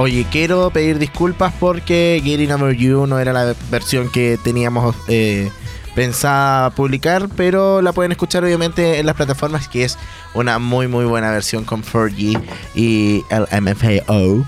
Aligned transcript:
Oye, 0.00 0.26
quiero 0.30 0.70
pedir 0.70 0.98
disculpas 0.98 1.52
porque 1.60 2.22
Getting 2.24 2.50
Over 2.52 2.74
You 2.74 3.06
no 3.06 3.18
era 3.18 3.34
la 3.34 3.54
versión 3.70 4.08
que 4.08 4.38
teníamos 4.42 4.96
eh, 5.08 5.50
pensada 5.94 6.70
publicar, 6.70 7.28
pero 7.36 7.82
la 7.82 7.92
pueden 7.92 8.10
escuchar 8.10 8.42
obviamente 8.42 8.98
en 8.98 9.04
las 9.04 9.14
plataformas, 9.14 9.68
que 9.68 9.84
es 9.84 9.98
una 10.32 10.58
muy 10.58 10.88
muy 10.88 11.04
buena 11.04 11.30
versión 11.30 11.64
con 11.64 11.82
4G 11.82 12.40
y 12.74 13.22
el 13.28 13.62
MFAO. 13.62 14.46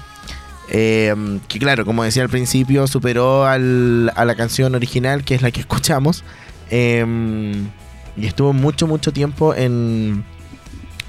Eh, 0.70 1.14
que 1.48 1.58
claro, 1.58 1.84
como 1.84 2.02
decía 2.02 2.22
al 2.22 2.30
principio, 2.30 2.86
superó 2.86 3.44
a 3.44 3.58
la 3.58 4.34
canción 4.34 4.74
original, 4.74 5.22
que 5.22 5.34
es 5.34 5.42
la 5.42 5.50
que 5.50 5.60
escuchamos. 5.66 6.24
eh, 6.70 7.04
y 8.16 8.26
estuvo 8.26 8.54
mucho, 8.54 8.86
mucho 8.86 9.12
tiempo 9.12 9.54
en, 9.54 10.24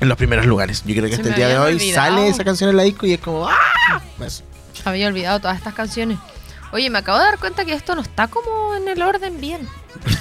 en 0.04 0.10
los 0.10 0.18
primeros 0.18 0.46
lugares. 0.46 0.84
Yo 0.86 0.94
creo 0.94 1.06
que 1.06 1.16
Se 1.16 1.22
hasta 1.22 1.30
el 1.30 1.36
día 1.36 1.48
de 1.48 1.58
hoy 1.58 1.74
olvidado. 1.74 2.06
sale 2.16 2.28
esa 2.28 2.44
canción 2.44 2.70
en 2.70 2.78
la 2.78 2.84
disco 2.84 3.06
y 3.06 3.14
es 3.14 3.20
como 3.20 3.48
¡ah! 3.48 4.02
Pues, 4.18 4.44
Había 4.86 5.08
olvidado 5.08 5.40
todas 5.40 5.58
estas 5.58 5.74
canciones. 5.74 6.18
Oye, 6.72 6.90
me 6.90 7.00
acabo 7.00 7.18
de 7.20 7.26
dar 7.26 7.40
cuenta 7.40 7.66
que 7.66 7.74
esto 7.74 7.96
no 7.96 8.02
está 8.02 8.28
como 8.28 8.76
en 8.76 8.88
el 8.88 9.02
orden 9.02 9.40
bien. 9.40 9.68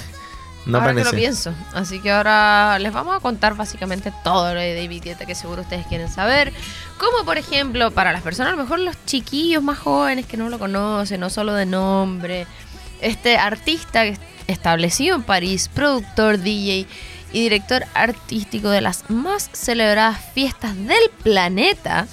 no 0.65 0.77
ahora 0.77 0.93
que 0.93 0.99
lo 0.99 1.05
parece. 1.05 1.17
pienso. 1.17 1.53
Así 1.73 1.99
que 1.99 2.11
ahora 2.11 2.77
les 2.79 2.93
vamos 2.93 3.15
a 3.15 3.19
contar 3.19 3.55
básicamente 3.55 4.13
todo 4.23 4.53
lo 4.53 4.59
de 4.59 4.75
David 4.75 5.03
Guetta 5.03 5.25
que 5.25 5.35
seguro 5.35 5.61
ustedes 5.63 5.85
quieren 5.87 6.09
saber. 6.09 6.53
Como 6.97 7.25
por 7.25 7.37
ejemplo, 7.37 7.91
para 7.91 8.11
las 8.13 8.21
personas, 8.21 8.53
a 8.53 8.55
lo 8.55 8.61
mejor 8.61 8.79
los 8.79 8.95
chiquillos 9.05 9.63
más 9.63 9.79
jóvenes 9.79 10.25
que 10.25 10.37
no 10.37 10.49
lo 10.49 10.59
conocen, 10.59 11.19
no 11.19 11.29
solo 11.29 11.53
de 11.53 11.65
nombre. 11.65 12.45
Este 13.01 13.37
artista 13.37 14.03
establecido 14.47 15.15
en 15.15 15.23
París, 15.23 15.69
productor, 15.73 16.37
DJ 16.37 16.87
y 17.33 17.41
director 17.41 17.83
artístico 17.93 18.69
de 18.69 18.79
las 18.81 19.09
más 19.09 19.49
celebradas 19.51 20.19
fiestas 20.33 20.75
del 20.77 21.09
planeta 21.23 22.07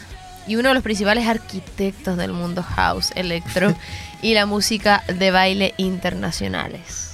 y 0.48 0.56
uno 0.56 0.70
de 0.70 0.74
los 0.74 0.82
principales 0.82 1.28
arquitectos 1.28 2.16
del 2.16 2.32
mundo 2.32 2.62
house, 2.64 3.12
electro 3.14 3.74
y 4.22 4.34
la 4.34 4.46
música 4.46 5.04
de 5.06 5.30
baile 5.30 5.74
internacionales. 5.77 7.06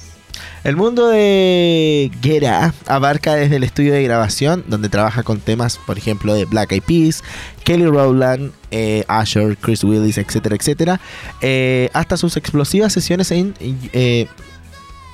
El 0.63 0.75
mundo 0.75 1.07
de 1.07 2.11
Guerra 2.21 2.73
abarca 2.87 3.35
desde 3.35 3.57
el 3.57 3.63
estudio 3.63 3.93
de 3.93 4.03
grabación, 4.03 4.65
donde 4.67 4.89
trabaja 4.89 5.23
con 5.23 5.39
temas, 5.39 5.77
por 5.85 5.97
ejemplo, 5.97 6.33
de 6.33 6.45
Black 6.45 6.71
Eyed 6.71 6.83
Peas, 6.83 7.23
Kelly 7.63 7.85
Rowland, 7.85 8.51
eh, 8.71 9.05
Usher, 9.07 9.55
Chris 9.57 9.83
Willis, 9.83 10.17
etcétera, 10.17 10.55
etcétera, 10.55 10.99
eh, 11.41 11.89
hasta 11.93 12.17
sus 12.17 12.35
explosivas 12.37 12.91
sesiones 12.91 13.31
en... 13.31 13.53
eh, 13.59 14.27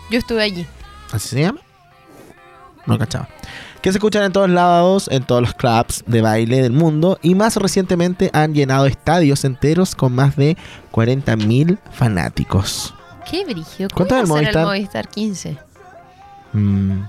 Yo 0.10 0.18
estuve 0.18 0.42
allí. 0.42 0.66
¿Así 1.12 1.30
se 1.30 1.42
llama? 1.42 1.60
No 2.86 2.98
cachaba. 2.98 3.28
Que 3.82 3.92
se 3.92 3.98
escuchan 3.98 4.24
en 4.24 4.32
todos 4.32 4.50
lados, 4.50 5.10
en 5.12 5.24
todos 5.24 5.42
los 5.42 5.54
clubs 5.54 6.04
de 6.08 6.22
baile 6.22 6.62
del 6.62 6.72
mundo 6.72 7.20
y 7.22 7.36
más 7.36 7.56
recientemente 7.58 8.30
han 8.34 8.54
llenado 8.54 8.86
estadios 8.86 9.44
enteros 9.46 9.96
con 9.96 10.14
más 10.16 10.36
de 10.36 10.58
40.000 10.92 11.78
fanáticos. 11.92 12.94
Qué 13.30 13.44
brillo. 13.46 13.88
¿Cuánto 13.94 14.16
es 14.16 14.22
el 14.22 14.28
¿Cómo 14.28 14.36
va 14.36 14.40
a 14.40 14.44
ser 14.44 14.54
Movistar? 14.56 14.62
el 14.62 14.68
Movistar 14.68 15.08
15? 15.10 15.58
Mm. 16.54 17.02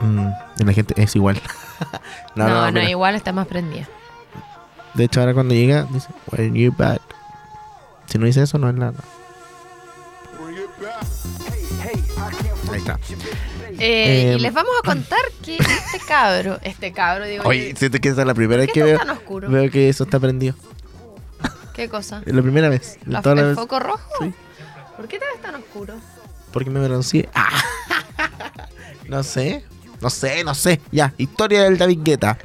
Mm, 0.00 0.28
la 0.64 0.72
gente 0.72 0.94
es 1.02 1.14
igual. 1.16 1.40
No, 2.34 2.46
no, 2.48 2.72
mira. 2.72 2.88
igual 2.88 3.14
está 3.14 3.32
más 3.32 3.46
prendida. 3.46 3.86
De 4.94 5.04
hecho, 5.04 5.20
ahora 5.20 5.32
cuando 5.34 5.54
llega, 5.54 5.84
dice, 5.90 6.08
When 6.30 6.54
you 6.54 6.72
back. 6.76 7.00
Si 8.06 8.18
no 8.18 8.26
dice 8.26 8.42
eso, 8.42 8.58
no 8.58 8.68
es 8.68 8.74
nada. 8.74 8.94
Ahí 12.76 12.82
está. 12.82 12.98
Eh, 13.78 14.32
Em. 14.32 14.38
y 14.38 14.40
les 14.40 14.52
vamos 14.52 14.72
a 14.82 14.86
contar 14.86 15.18
que 15.42 15.56
este 15.56 15.98
cabro, 16.06 16.58
este 16.62 16.92
cabro, 16.92 17.24
digo, 17.26 17.44
Oye, 17.46 17.74
siento 17.76 17.98
que 18.00 18.08
esta 18.10 18.20
es 18.22 18.26
la 18.26 18.34
primera 18.34 18.60
¿por 18.60 18.66
vez 18.66 18.74
que 18.74 18.82
veo, 18.82 18.98
tan 18.98 19.10
oscuro? 19.10 19.48
veo 19.50 19.70
que 19.70 19.88
eso 19.88 20.04
está 20.04 20.20
prendido. 20.20 20.54
¿Qué 21.74 21.88
cosa? 21.88 22.22
La 22.26 22.42
primera 22.42 22.68
vez. 22.68 22.98
¿La- 23.06 23.22
toda 23.22 23.34
la 23.34 23.40
¿El 23.42 23.46
vez- 23.48 23.56
foco 23.56 23.78
rojo? 23.80 24.10
Sí. 24.20 24.32
¿Por 24.96 25.08
qué 25.08 25.18
te 25.18 25.24
ves 25.32 25.42
tan 25.42 25.54
oscuro? 25.56 25.94
Porque 26.52 26.70
me 26.70 26.86
bronceé. 26.86 27.28
Ah. 27.34 27.48
No 29.08 29.22
sé. 29.22 29.64
No 30.00 30.10
sé, 30.10 30.44
no 30.44 30.54
sé. 30.54 30.80
Ya, 30.92 31.12
historia 31.18 31.62
del 31.64 31.78
David 31.78 32.00
Guetta. 32.02 32.38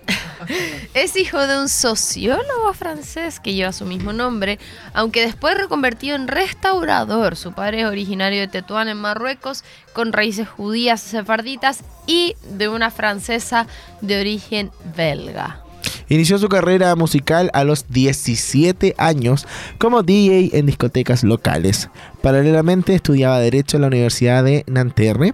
Es 0.93 1.15
hijo 1.15 1.47
de 1.47 1.57
un 1.57 1.69
sociólogo 1.69 2.73
francés 2.73 3.39
que 3.39 3.53
lleva 3.53 3.71
su 3.71 3.85
mismo 3.85 4.11
nombre, 4.11 4.59
aunque 4.93 5.21
después 5.21 5.57
reconvertido 5.57 6.17
en 6.17 6.27
restaurador. 6.27 7.37
Su 7.37 7.53
padre 7.53 7.81
es 7.81 7.87
originario 7.87 8.41
de 8.41 8.47
Tetuán 8.49 8.89
en 8.89 8.97
Marruecos, 8.97 9.63
con 9.93 10.11
raíces 10.11 10.49
judías 10.49 10.99
sefarditas 10.99 11.83
y 12.07 12.35
de 12.49 12.67
una 12.67 12.91
francesa 12.91 13.67
de 14.01 14.19
origen 14.19 14.71
belga. 14.95 15.63
Inició 16.09 16.37
su 16.37 16.49
carrera 16.49 16.93
musical 16.97 17.49
a 17.53 17.63
los 17.63 17.87
17 17.87 18.95
años 18.97 19.47
como 19.77 20.03
DJ 20.03 20.49
en 20.57 20.65
discotecas 20.65 21.23
locales. 21.23 21.89
Paralelamente 22.21 22.93
estudiaba 22.93 23.39
Derecho 23.39 23.77
en 23.77 23.81
la 23.81 23.87
Universidad 23.87 24.43
de 24.43 24.65
Nanterre. 24.67 25.33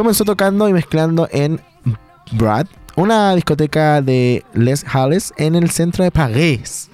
Comenzó 0.00 0.24
tocando 0.24 0.66
y 0.66 0.72
mezclando 0.72 1.28
en 1.30 1.60
Brad, 2.32 2.66
una 2.96 3.34
discoteca 3.34 4.00
de 4.00 4.46
Les 4.54 4.82
Halles 4.82 5.30
en 5.36 5.54
el 5.54 5.68
centro 5.68 6.02
de 6.02 6.10
París. 6.10 6.88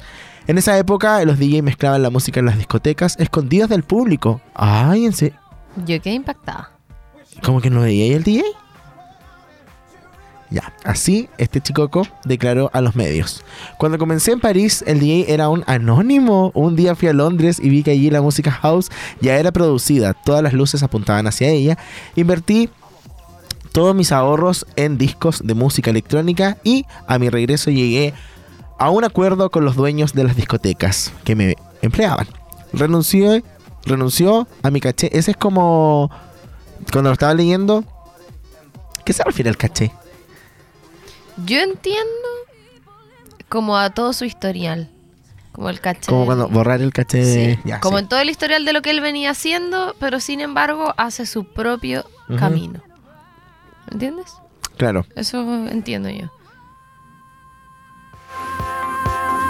En 0.48 0.58
esa 0.58 0.76
época 0.76 1.24
los 1.24 1.38
DJ 1.38 1.62
mezclaban 1.62 2.02
la 2.02 2.10
música 2.10 2.40
en 2.40 2.46
las 2.46 2.58
discotecas 2.58 3.14
escondidas 3.20 3.68
del 3.68 3.84
público. 3.84 4.40
Ay, 4.54 5.06
en 5.06 5.12
serio. 5.12 5.38
Yo 5.86 6.02
quedé 6.02 6.14
impactada. 6.14 6.72
¿Cómo 7.44 7.60
que 7.60 7.70
no 7.70 7.82
veía 7.82 8.06
ahí 8.06 8.12
el 8.12 8.24
DJ? 8.24 8.42
Ya, 10.50 10.72
así 10.82 11.28
este 11.38 11.60
chicoco 11.60 12.08
declaró 12.24 12.70
a 12.72 12.80
los 12.80 12.96
medios. 12.96 13.44
Cuando 13.78 13.98
comencé 13.98 14.32
en 14.32 14.40
París, 14.40 14.82
el 14.84 14.98
DJ 14.98 15.32
era 15.32 15.48
un 15.48 15.62
anónimo. 15.68 16.50
Un 16.54 16.74
día 16.74 16.96
fui 16.96 17.06
a 17.06 17.12
Londres 17.12 17.60
y 17.62 17.68
vi 17.68 17.84
que 17.84 17.92
allí 17.92 18.10
la 18.10 18.20
música 18.20 18.50
house 18.50 18.90
ya 19.20 19.36
era 19.36 19.52
producida. 19.52 20.12
Todas 20.12 20.42
las 20.42 20.54
luces 20.54 20.82
apuntaban 20.82 21.28
hacia 21.28 21.50
ella. 21.50 21.78
Invertí 22.16 22.68
todos 23.76 23.94
mis 23.94 24.10
ahorros 24.10 24.64
en 24.76 24.96
discos 24.96 25.42
de 25.44 25.52
música 25.52 25.90
electrónica 25.90 26.56
y 26.64 26.86
a 27.06 27.18
mi 27.18 27.28
regreso 27.28 27.70
llegué 27.70 28.14
a 28.78 28.88
un 28.88 29.04
acuerdo 29.04 29.50
con 29.50 29.66
los 29.66 29.76
dueños 29.76 30.14
de 30.14 30.24
las 30.24 30.34
discotecas 30.34 31.12
que 31.24 31.36
me 31.36 31.56
empleaban. 31.82 32.26
Renuncié, 32.72 33.44
renunció 33.84 34.48
a 34.62 34.70
mi 34.70 34.80
caché. 34.80 35.10
Ese 35.12 35.32
es 35.32 35.36
como 35.36 36.10
cuando 36.90 37.10
lo 37.10 37.12
estaba 37.12 37.34
leyendo. 37.34 37.84
¿Qué 39.04 39.12
se 39.12 39.22
refiere 39.24 39.50
al 39.50 39.58
caché? 39.58 39.92
Yo 41.44 41.58
entiendo 41.60 42.28
como 43.50 43.76
a 43.76 43.90
todo 43.90 44.14
su 44.14 44.24
historial. 44.24 44.88
Como 45.52 45.68
el 45.68 45.80
caché. 45.80 46.06
Como 46.10 46.24
cuando 46.24 46.48
borrar 46.48 46.80
el 46.80 46.94
caché. 46.94 47.56
Sí, 47.56 47.60
Ya, 47.66 47.80
como 47.80 47.98
sí. 47.98 48.04
en 48.04 48.08
todo 48.08 48.20
el 48.20 48.30
historial 48.30 48.64
de 48.64 48.72
lo 48.72 48.80
que 48.80 48.88
él 48.88 49.02
venía 49.02 49.32
haciendo, 49.32 49.94
pero 50.00 50.18
sin 50.18 50.40
embargo 50.40 50.94
hace 50.96 51.26
su 51.26 51.44
propio 51.44 52.06
camino. 52.38 52.80
¿Entiendes? 53.90 54.34
Claro, 54.76 55.06
Eso 55.14 55.38
entiendo 55.68 56.08
yo. 56.10 56.28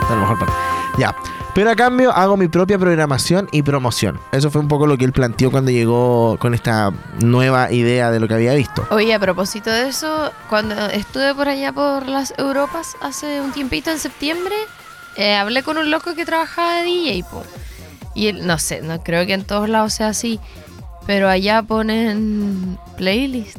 a 0.08 0.14
lo 0.14 0.20
mejor 0.20 0.38
para. 0.38 0.52
Ya. 0.98 1.14
Pero 1.54 1.70
a 1.70 1.74
cambio 1.74 2.12
hago 2.12 2.36
mi 2.36 2.48
propia 2.48 2.78
programación 2.78 3.48
y 3.50 3.62
promoción. 3.62 4.20
Eso 4.30 4.50
fue 4.50 4.60
un 4.60 4.69
poco 4.69 4.86
lo 4.86 4.98
que 4.98 5.04
él 5.06 5.12
planteó 5.12 5.50
cuando 5.50 5.70
llegó 5.70 6.36
con 6.38 6.52
esta 6.54 6.92
nueva 7.20 7.72
idea 7.72 8.10
de 8.10 8.20
lo 8.20 8.28
que 8.28 8.34
había 8.34 8.52
visto. 8.54 8.86
Oye, 8.91 9.14
a 9.14 9.18
propósito 9.18 9.71
de 9.71 9.88
eso, 9.88 10.30
cuando 10.50 10.74
estuve 10.91 11.34
por 11.34 11.48
allá 11.48 11.72
por 11.72 12.06
las 12.06 12.34
Europas 12.36 12.94
hace 13.00 13.41
un 13.41 13.53
tiempito 13.53 13.91
en 13.91 13.98
septiembre, 13.98 14.54
eh, 15.16 15.34
hablé 15.34 15.62
con 15.62 15.78
un 15.78 15.91
loco 15.91 16.15
que 16.15 16.27
trabajaba 16.27 16.74
de 16.77 16.84
DJ, 16.84 17.24
po. 17.30 17.42
Y 18.15 18.27
él, 18.28 18.47
no 18.47 18.59
sé, 18.59 18.82
no 18.82 19.03
creo 19.03 19.27
que 19.27 19.32
en 19.32 19.44
todos 19.44 19.68
lados 19.68 19.94
sea 19.94 20.09
así, 20.09 20.39
pero 21.06 21.28
allá 21.28 21.62
ponen 21.62 22.78
playlist. 22.98 23.59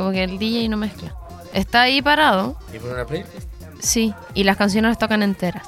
Como 0.00 0.12
que 0.12 0.24
el 0.24 0.38
DJ 0.38 0.66
no 0.70 0.78
mezcla. 0.78 1.14
Está 1.52 1.82
ahí 1.82 2.00
parado, 2.00 2.56
¿Y 2.74 2.78
por 2.78 2.88
una 2.94 3.04
playlist? 3.04 3.34
sí, 3.80 4.14
y 4.32 4.44
las 4.44 4.56
canciones 4.56 4.88
las 4.92 4.98
tocan 4.98 5.22
enteras. 5.22 5.62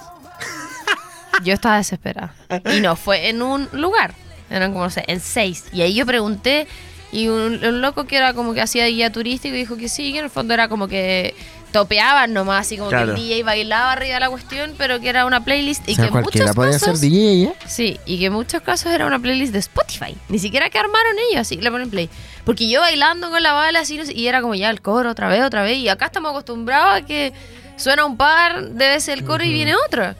Yo 1.44 1.52
estaba 1.52 1.76
desesperada. 1.76 2.34
Y 2.74 2.80
no 2.80 2.96
fue 2.96 3.28
en 3.28 3.42
un 3.42 3.68
lugar, 3.72 4.14
eran 4.48 4.72
como, 4.72 4.84
no 4.84 4.90
sé, 4.90 5.04
en 5.06 5.20
seis. 5.20 5.64
Y 5.70 5.82
ahí 5.82 5.92
yo 5.92 6.06
pregunté, 6.06 6.66
y 7.10 7.28
un, 7.28 7.62
un 7.62 7.82
loco 7.82 8.04
que 8.06 8.16
era 8.16 8.32
como 8.32 8.54
que 8.54 8.62
hacía 8.62 8.86
guía 8.86 9.12
turístico 9.12 9.54
dijo 9.54 9.76
que 9.76 9.90
sí, 9.90 10.12
que 10.12 10.20
en 10.20 10.24
el 10.24 10.30
fondo 10.30 10.54
era 10.54 10.68
como 10.68 10.88
que 10.88 11.34
topeaban 11.72 12.32
nomás, 12.32 12.66
así 12.66 12.78
como 12.78 12.88
Claro. 12.90 13.14
que 13.14 13.20
el 13.20 13.28
DJ 13.28 13.42
bailaba 13.42 13.92
arriba 13.92 14.14
de 14.14 14.20
la 14.20 14.30
cuestión, 14.30 14.74
pero 14.78 14.98
que 15.00 15.08
era 15.10 15.26
una 15.26 15.44
playlist 15.44 15.86
y 15.88 15.92
o 15.92 15.94
sea, 15.96 16.04
que 16.04 16.08
en 16.08 16.12
cualquiera 16.12 16.46
muchos 16.46 16.56
podía 16.56 16.72
casos... 16.78 16.98
ser 17.00 17.10
DJ, 17.10 17.42
¿eh? 17.44 17.54
Sí, 17.66 18.00
y 18.06 18.18
que 18.18 18.26
en 18.26 18.32
muchos 18.32 18.62
casos 18.62 18.92
era 18.92 19.06
una 19.06 19.18
playlist 19.18 19.52
de 19.52 19.58
Spotify. 19.58 20.16
Ni 20.28 20.38
siquiera 20.38 20.70
que 20.70 20.78
armaron 20.78 21.16
ellos, 21.30 21.40
así 21.42 21.56
que 21.56 21.62
le 21.62 21.70
ponen 21.70 21.90
play. 21.90 22.08
Porque 22.44 22.68
yo 22.68 22.80
bailando 22.80 23.30
con 23.30 23.42
la 23.42 23.52
bala 23.52 23.80
así, 23.80 24.00
y 24.14 24.26
era 24.26 24.42
como 24.42 24.54
ya 24.54 24.70
el 24.70 24.80
coro 24.80 25.10
otra 25.10 25.28
vez, 25.28 25.42
otra 25.42 25.62
vez. 25.62 25.78
Y 25.78 25.88
acá 25.88 26.06
estamos 26.06 26.30
acostumbrados 26.30 26.94
a 26.94 27.06
que 27.06 27.32
suena 27.76 28.04
un 28.04 28.16
par 28.16 28.62
de 28.70 28.88
veces 28.88 29.08
el 29.16 29.24
coro 29.24 29.44
y 29.44 29.52
viene 29.52 29.74
otro. 29.86 30.14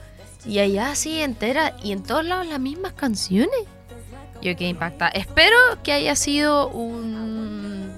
Y 0.45 0.59
allá 0.59 0.91
así 0.91 1.21
entera, 1.21 1.73
y 1.83 1.91
en 1.91 2.03
todos 2.03 2.25
lados 2.25 2.47
las 2.47 2.59
mismas 2.59 2.93
canciones. 2.93 3.59
Yo 4.41 4.55
quedé 4.57 4.69
impactada. 4.69 5.09
Espero 5.11 5.55
que 5.83 5.93
haya 5.93 6.15
sido 6.15 6.67
un 6.69 7.91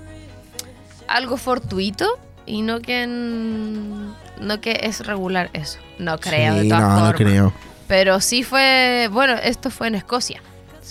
algo 1.08 1.38
fortuito 1.38 2.08
y 2.46 2.62
no 2.62 2.82
que 2.82 3.04
en 3.04 4.14
no 4.40 4.62
que 4.62 4.80
es 4.84 5.06
regular 5.06 5.50
eso. 5.54 5.80
No 5.98 6.20
creo, 6.20 6.56
de 6.56 6.64
Sí, 6.64 6.70
todas 6.70 6.84
no, 6.84 7.08
no 7.08 7.14
creo. 7.14 7.54
Pero 7.88 8.20
sí 8.20 8.44
fue, 8.44 9.10
bueno, 9.12 9.34
esto 9.34 9.70
fue 9.70 9.88
en 9.88 9.96
Escocia. 9.96 10.42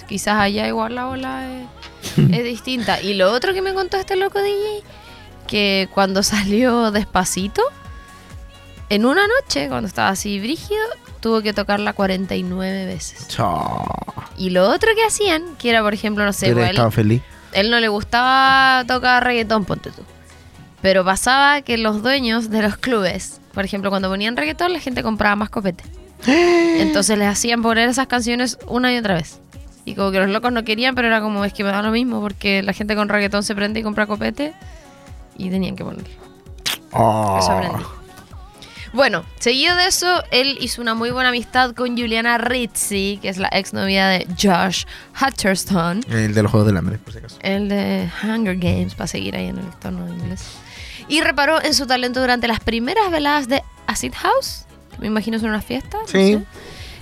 Quizás 0.08 0.40
allá 0.40 0.66
igual 0.68 0.94
la 0.94 1.08
ola 1.08 1.46
es, 1.52 2.18
es 2.18 2.44
distinta. 2.44 3.00
Y 3.00 3.14
lo 3.14 3.32
otro 3.32 3.52
que 3.54 3.62
me 3.62 3.74
contó 3.74 3.96
este 3.96 4.16
loco 4.16 4.40
DJ, 4.40 4.82
que 5.46 5.88
cuando 5.92 6.22
salió 6.22 6.90
despacito, 6.90 7.62
en 8.90 9.06
una 9.06 9.22
noche, 9.26 9.68
cuando 9.68 9.88
estaba 9.88 10.10
así 10.10 10.38
brígido, 10.38 10.82
tuvo 11.20 11.40
que 11.42 11.52
tocarla 11.52 11.94
49 11.94 12.86
veces. 12.86 13.28
Chao. 13.28 13.84
Y 14.36 14.50
lo 14.50 14.68
otro 14.68 14.90
que 14.94 15.04
hacían, 15.04 15.56
que 15.56 15.70
era 15.70 15.82
por 15.82 15.94
ejemplo, 15.94 16.24
no 16.24 16.32
sé, 16.32 16.50
estaba 16.50 16.90
feliz. 16.90 17.22
él 17.52 17.70
no 17.70 17.80
le 17.80 17.88
gustaba 17.88 18.84
tocar 18.86 19.24
reggaetón, 19.24 19.64
ponte 19.64 19.90
tú. 19.90 20.02
Pero 20.82 21.02
pasaba 21.04 21.62
que 21.62 21.78
los 21.78 22.02
dueños 22.02 22.50
de 22.50 22.60
los 22.60 22.76
clubes, 22.76 23.40
por 23.54 23.64
ejemplo, 23.64 23.88
cuando 23.88 24.10
ponían 24.10 24.36
reggaetón, 24.36 24.72
la 24.74 24.80
gente 24.80 25.02
compraba 25.02 25.34
más 25.34 25.48
copete. 25.48 25.82
Entonces 26.26 27.16
les 27.16 27.28
hacían 27.28 27.62
poner 27.62 27.88
esas 27.88 28.06
canciones 28.06 28.58
una 28.66 28.92
y 28.92 28.98
otra 28.98 29.14
vez. 29.14 29.40
Y 29.84 29.94
como 29.94 30.10
que 30.10 30.18
los 30.18 30.30
locos 30.30 30.50
no 30.52 30.64
querían, 30.64 30.94
pero 30.94 31.08
era 31.08 31.20
como, 31.20 31.44
es 31.44 31.52
que 31.52 31.62
me 31.64 31.70
da 31.70 31.82
lo 31.82 31.90
mismo, 31.90 32.20
porque 32.20 32.62
la 32.62 32.72
gente 32.72 32.96
con 32.96 33.08
reggaetón 33.08 33.42
se 33.42 33.54
prende 33.54 33.80
y 33.80 33.82
compra 33.82 34.06
copete. 34.06 34.54
Y 35.36 35.50
tenían 35.50 35.76
que 35.76 35.84
ponerlo. 35.84 36.08
Oh. 36.92 37.38
Eso 37.40 37.52
aprendí. 37.52 37.84
Bueno, 38.92 39.24
seguido 39.40 39.74
de 39.76 39.86
eso, 39.88 40.22
él 40.30 40.56
hizo 40.60 40.80
una 40.80 40.94
muy 40.94 41.10
buena 41.10 41.30
amistad 41.30 41.72
con 41.74 41.96
Juliana 41.98 42.38
Rizzi, 42.38 43.18
que 43.20 43.28
es 43.28 43.38
la 43.38 43.48
exnovia 43.48 44.06
de 44.06 44.26
Josh 44.40 44.84
Hutcherson. 45.20 46.00
El 46.08 46.32
de 46.32 46.42
los 46.44 46.52
Juegos 46.52 46.68
del 46.68 46.76
Hambre, 46.76 46.98
por 46.98 47.12
si 47.12 47.18
acaso. 47.18 47.36
El 47.42 47.68
de 47.68 48.08
Hunger 48.22 48.56
Games, 48.56 48.94
para 48.94 49.08
seguir 49.08 49.34
ahí 49.34 49.48
en 49.48 49.58
el 49.58 49.66
tono 49.80 50.06
de 50.06 50.12
inglés. 50.12 50.44
Y 51.08 51.20
reparó 51.22 51.60
en 51.62 51.74
su 51.74 51.86
talento 51.86 52.20
durante 52.20 52.46
las 52.46 52.60
primeras 52.60 53.10
veladas 53.10 53.48
de 53.48 53.64
Acid 53.88 54.12
House. 54.14 54.64
que 54.92 54.98
Me 55.00 55.08
imagino 55.08 55.40
son 55.40 55.48
unas 55.50 55.64
fiestas. 55.64 56.00
no 56.02 56.06
Sí. 56.06 56.34
sé. 56.34 56.44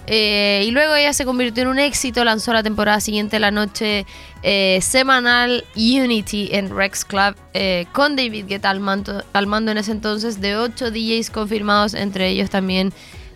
Eh, 0.09 0.65
y 0.67 0.71
luego 0.73 0.95
ella 0.97 1.13
se 1.13 1.25
convirtió 1.25 1.63
en 1.63 1.69
un 1.69 1.79
éxito. 1.79 2.25
Lanzó 2.25 2.53
la 2.53 2.63
temporada 2.63 3.01
siguiente 3.01 3.39
la 3.39 3.51
noche 3.51 4.05
eh, 4.43 4.79
semanal 4.83 5.65
Unity 5.77 6.49
en 6.53 6.75
Rex 6.77 7.05
Club 7.05 7.37
eh, 7.55 7.87
con 7.93 8.17
David 8.17 8.47
Guetta 8.49 8.71
al, 8.71 8.81
manto- 8.81 9.23
al 9.33 9.47
mando 9.47 9.71
en 9.71 9.79
ese 9.79 9.93
entonces 9.93 10.41
de 10.41 10.57
8 10.57 10.91
DJs 10.91 11.31
confirmados, 11.31 11.95
entre 11.95 12.29
ellos 12.29 12.51
también 12.51 12.93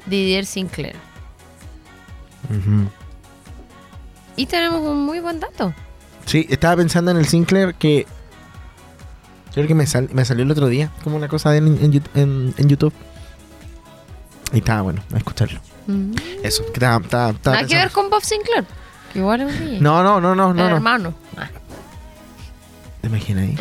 Didier 0.07 0.45
Sinclair. 0.47 0.97
Y 4.37 4.47
tenemos 4.47 4.81
un 4.83 5.01
muy 5.05 5.21
buen 5.21 5.41
dato. 5.41 5.73
Sí, 6.27 6.47
estaba 6.51 6.77
pensando 6.77 7.11
en 7.11 7.17
el 7.17 7.27
Sinclair 7.27 7.75
que. 7.75 8.07
Creo 9.55 9.67
que 9.67 9.75
me, 9.75 9.87
sal- 9.87 10.11
me 10.13 10.25
salió 10.25 10.45
el 10.45 10.51
otro 10.51 10.67
día, 10.69 10.91
como 11.03 11.17
una 11.17 11.29
cosa 11.29 11.51
de 11.51 11.59
en, 11.59 11.67
en 11.83 11.93
Yout- 11.93 12.11
en- 12.15 12.55
en 12.59 12.69
YouTube. 12.69 12.93
Y 14.53 14.59
estaba 14.59 14.83
bueno, 14.83 15.03
a 15.13 15.17
escucharlo. 15.19 15.59
Mm. 15.87 16.13
Eso, 16.43 16.65
que 16.67 16.73
estaba, 16.75 17.03
estaba, 17.03 17.31
estaba 17.31 17.57
Nada 17.57 17.67
que 17.69 17.77
ver 17.77 17.91
con 17.91 18.11
Bob 18.11 18.23
Sinclair, 18.23 18.65
que 19.13 19.19
igual 19.21 19.41
es 19.43 19.61
un. 19.61 19.83
No, 19.83 20.03
no, 20.03 20.21
no, 20.21 20.35
no, 20.35 20.51
El 20.51 20.57
no. 20.57 20.69
no. 20.69 20.77
hermano. 20.77 21.15
Ah, 21.37 21.49
¿Te 23.01 23.07
imaginas 23.09 23.45
ahí? 23.45 23.57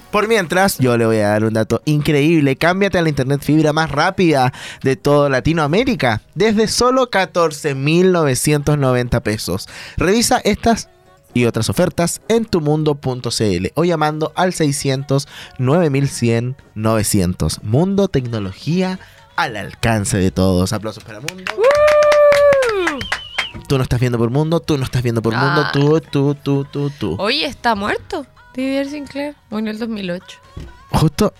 Por 0.10 0.26
mientras, 0.26 0.78
yo 0.78 0.96
le 0.96 1.04
voy 1.04 1.18
a 1.18 1.28
dar 1.28 1.44
un 1.44 1.52
dato 1.52 1.82
increíble. 1.84 2.56
Cámbiate 2.56 2.96
a 2.98 3.02
la 3.02 3.10
internet 3.10 3.42
fibra 3.42 3.74
más 3.74 3.90
rápida 3.90 4.54
de 4.82 4.96
toda 4.96 5.28
Latinoamérica. 5.28 6.22
Desde 6.34 6.66
solo 6.66 7.10
14.990 7.10 9.20
pesos. 9.20 9.68
Revisa 9.98 10.40
estas 10.44 10.88
y 11.34 11.44
otras 11.44 11.68
ofertas 11.68 12.22
en 12.28 12.46
tumundo.cl 12.46 13.66
o 13.74 13.84
llamando 13.84 14.32
al 14.34 14.54
600 14.54 15.28
9100 15.58 16.56
900. 16.74 17.62
Mundo 17.62 18.08
Tecnología 18.08 18.98
al 19.42 19.56
alcance 19.56 20.16
de 20.18 20.30
todos. 20.30 20.72
Aplausos 20.72 21.02
para 21.04 21.20
Mundo. 21.20 21.52
Tú 23.68 23.76
no 23.76 23.82
estás 23.82 24.00
viendo 24.00 24.18
por 24.18 24.30
Mundo, 24.30 24.60
tú 24.60 24.76
no 24.78 24.84
estás 24.84 25.02
viendo 25.02 25.22
por 25.22 25.34
Mundo, 25.34 25.62
Ah. 25.66 25.70
tú, 25.72 26.00
tú, 26.00 26.34
tú, 26.34 26.64
tú, 26.64 26.90
tú. 26.90 27.16
Hoy 27.18 27.44
está 27.44 27.74
muerto 27.74 28.26
Didier 28.54 28.88
Sinclair. 28.88 29.36
Murió 29.48 29.60
en 29.64 29.68
el 29.68 29.78
2008. 29.78 30.38
Justo... 30.90 31.32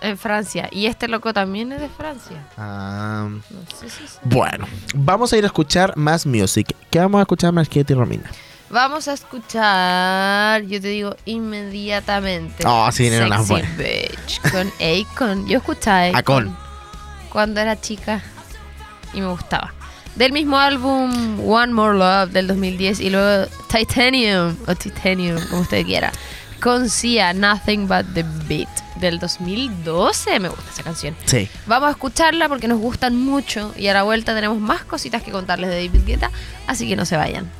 En 0.00 0.18
Francia. 0.18 0.68
Y 0.72 0.86
este 0.86 1.06
loco 1.06 1.32
también 1.32 1.70
es 1.70 1.80
de 1.80 1.88
Francia. 1.88 2.36
ah, 2.58 3.28
No 3.28 3.60
sé 3.78 3.88
si 3.88 4.02
es- 4.02 4.18
Bueno, 4.24 4.66
vamos 4.94 5.32
a 5.32 5.36
ir 5.36 5.44
a 5.44 5.46
escuchar 5.46 5.96
más 5.96 6.26
music. 6.26 6.74
¿Qué 6.90 6.98
vamos 6.98 7.20
a 7.20 7.22
escuchar 7.22 7.52
que 7.68 7.84
y 7.88 7.94
Romina? 7.94 8.28
Vamos 8.68 9.06
a 9.06 9.12
escuchar, 9.12 10.62
yo 10.62 10.80
te 10.80 10.88
digo 10.88 11.14
inmediatamente. 11.26 12.64
Oh, 12.66 12.90
sí, 12.90 13.08
tiene 13.10 13.26
unas 13.26 13.46
Sexy 13.46 13.52
buenas. 13.52 13.76
Bitch 13.78 14.40
con 14.50 14.72
Akon. 14.80 15.46
Yo 15.46 15.58
escuchaba 15.58 16.06
Akon, 16.06 16.16
Akon. 16.48 16.56
Cuando 17.32 17.60
era 17.60 17.80
chica 17.80 18.22
y 19.14 19.20
me 19.20 19.28
gustaba. 19.28 19.72
Del 20.14 20.32
mismo 20.32 20.58
álbum 20.58 21.40
One 21.48 21.72
More 21.72 21.96
Love 21.96 22.30
del 22.32 22.46
2010 22.46 23.00
y 23.00 23.10
luego 23.10 23.48
Titanium 23.68 24.56
o 24.66 24.74
Titanium, 24.74 25.40
como 25.48 25.62
usted 25.62 25.84
quiera. 25.86 26.12
Con 26.60 26.88
Sia, 26.90 27.32
Nothing 27.32 27.88
But 27.88 28.12
the 28.14 28.24
Beat 28.46 28.68
del 29.00 29.18
2012. 29.18 30.38
Me 30.38 30.48
gusta 30.48 30.70
esa 30.70 30.82
canción. 30.82 31.16
Sí. 31.24 31.48
Vamos 31.66 31.88
a 31.88 31.90
escucharla 31.92 32.48
porque 32.48 32.68
nos 32.68 32.78
gustan 32.78 33.16
mucho 33.16 33.72
y 33.76 33.88
a 33.88 33.94
la 33.94 34.02
vuelta 34.02 34.34
tenemos 34.34 34.60
más 34.60 34.84
cositas 34.84 35.22
que 35.22 35.32
contarles 35.32 35.70
de 35.70 35.86
David 35.86 36.04
Guetta, 36.06 36.30
así 36.66 36.86
que 36.86 36.94
no 36.94 37.06
se 37.06 37.16
vayan. 37.16 37.50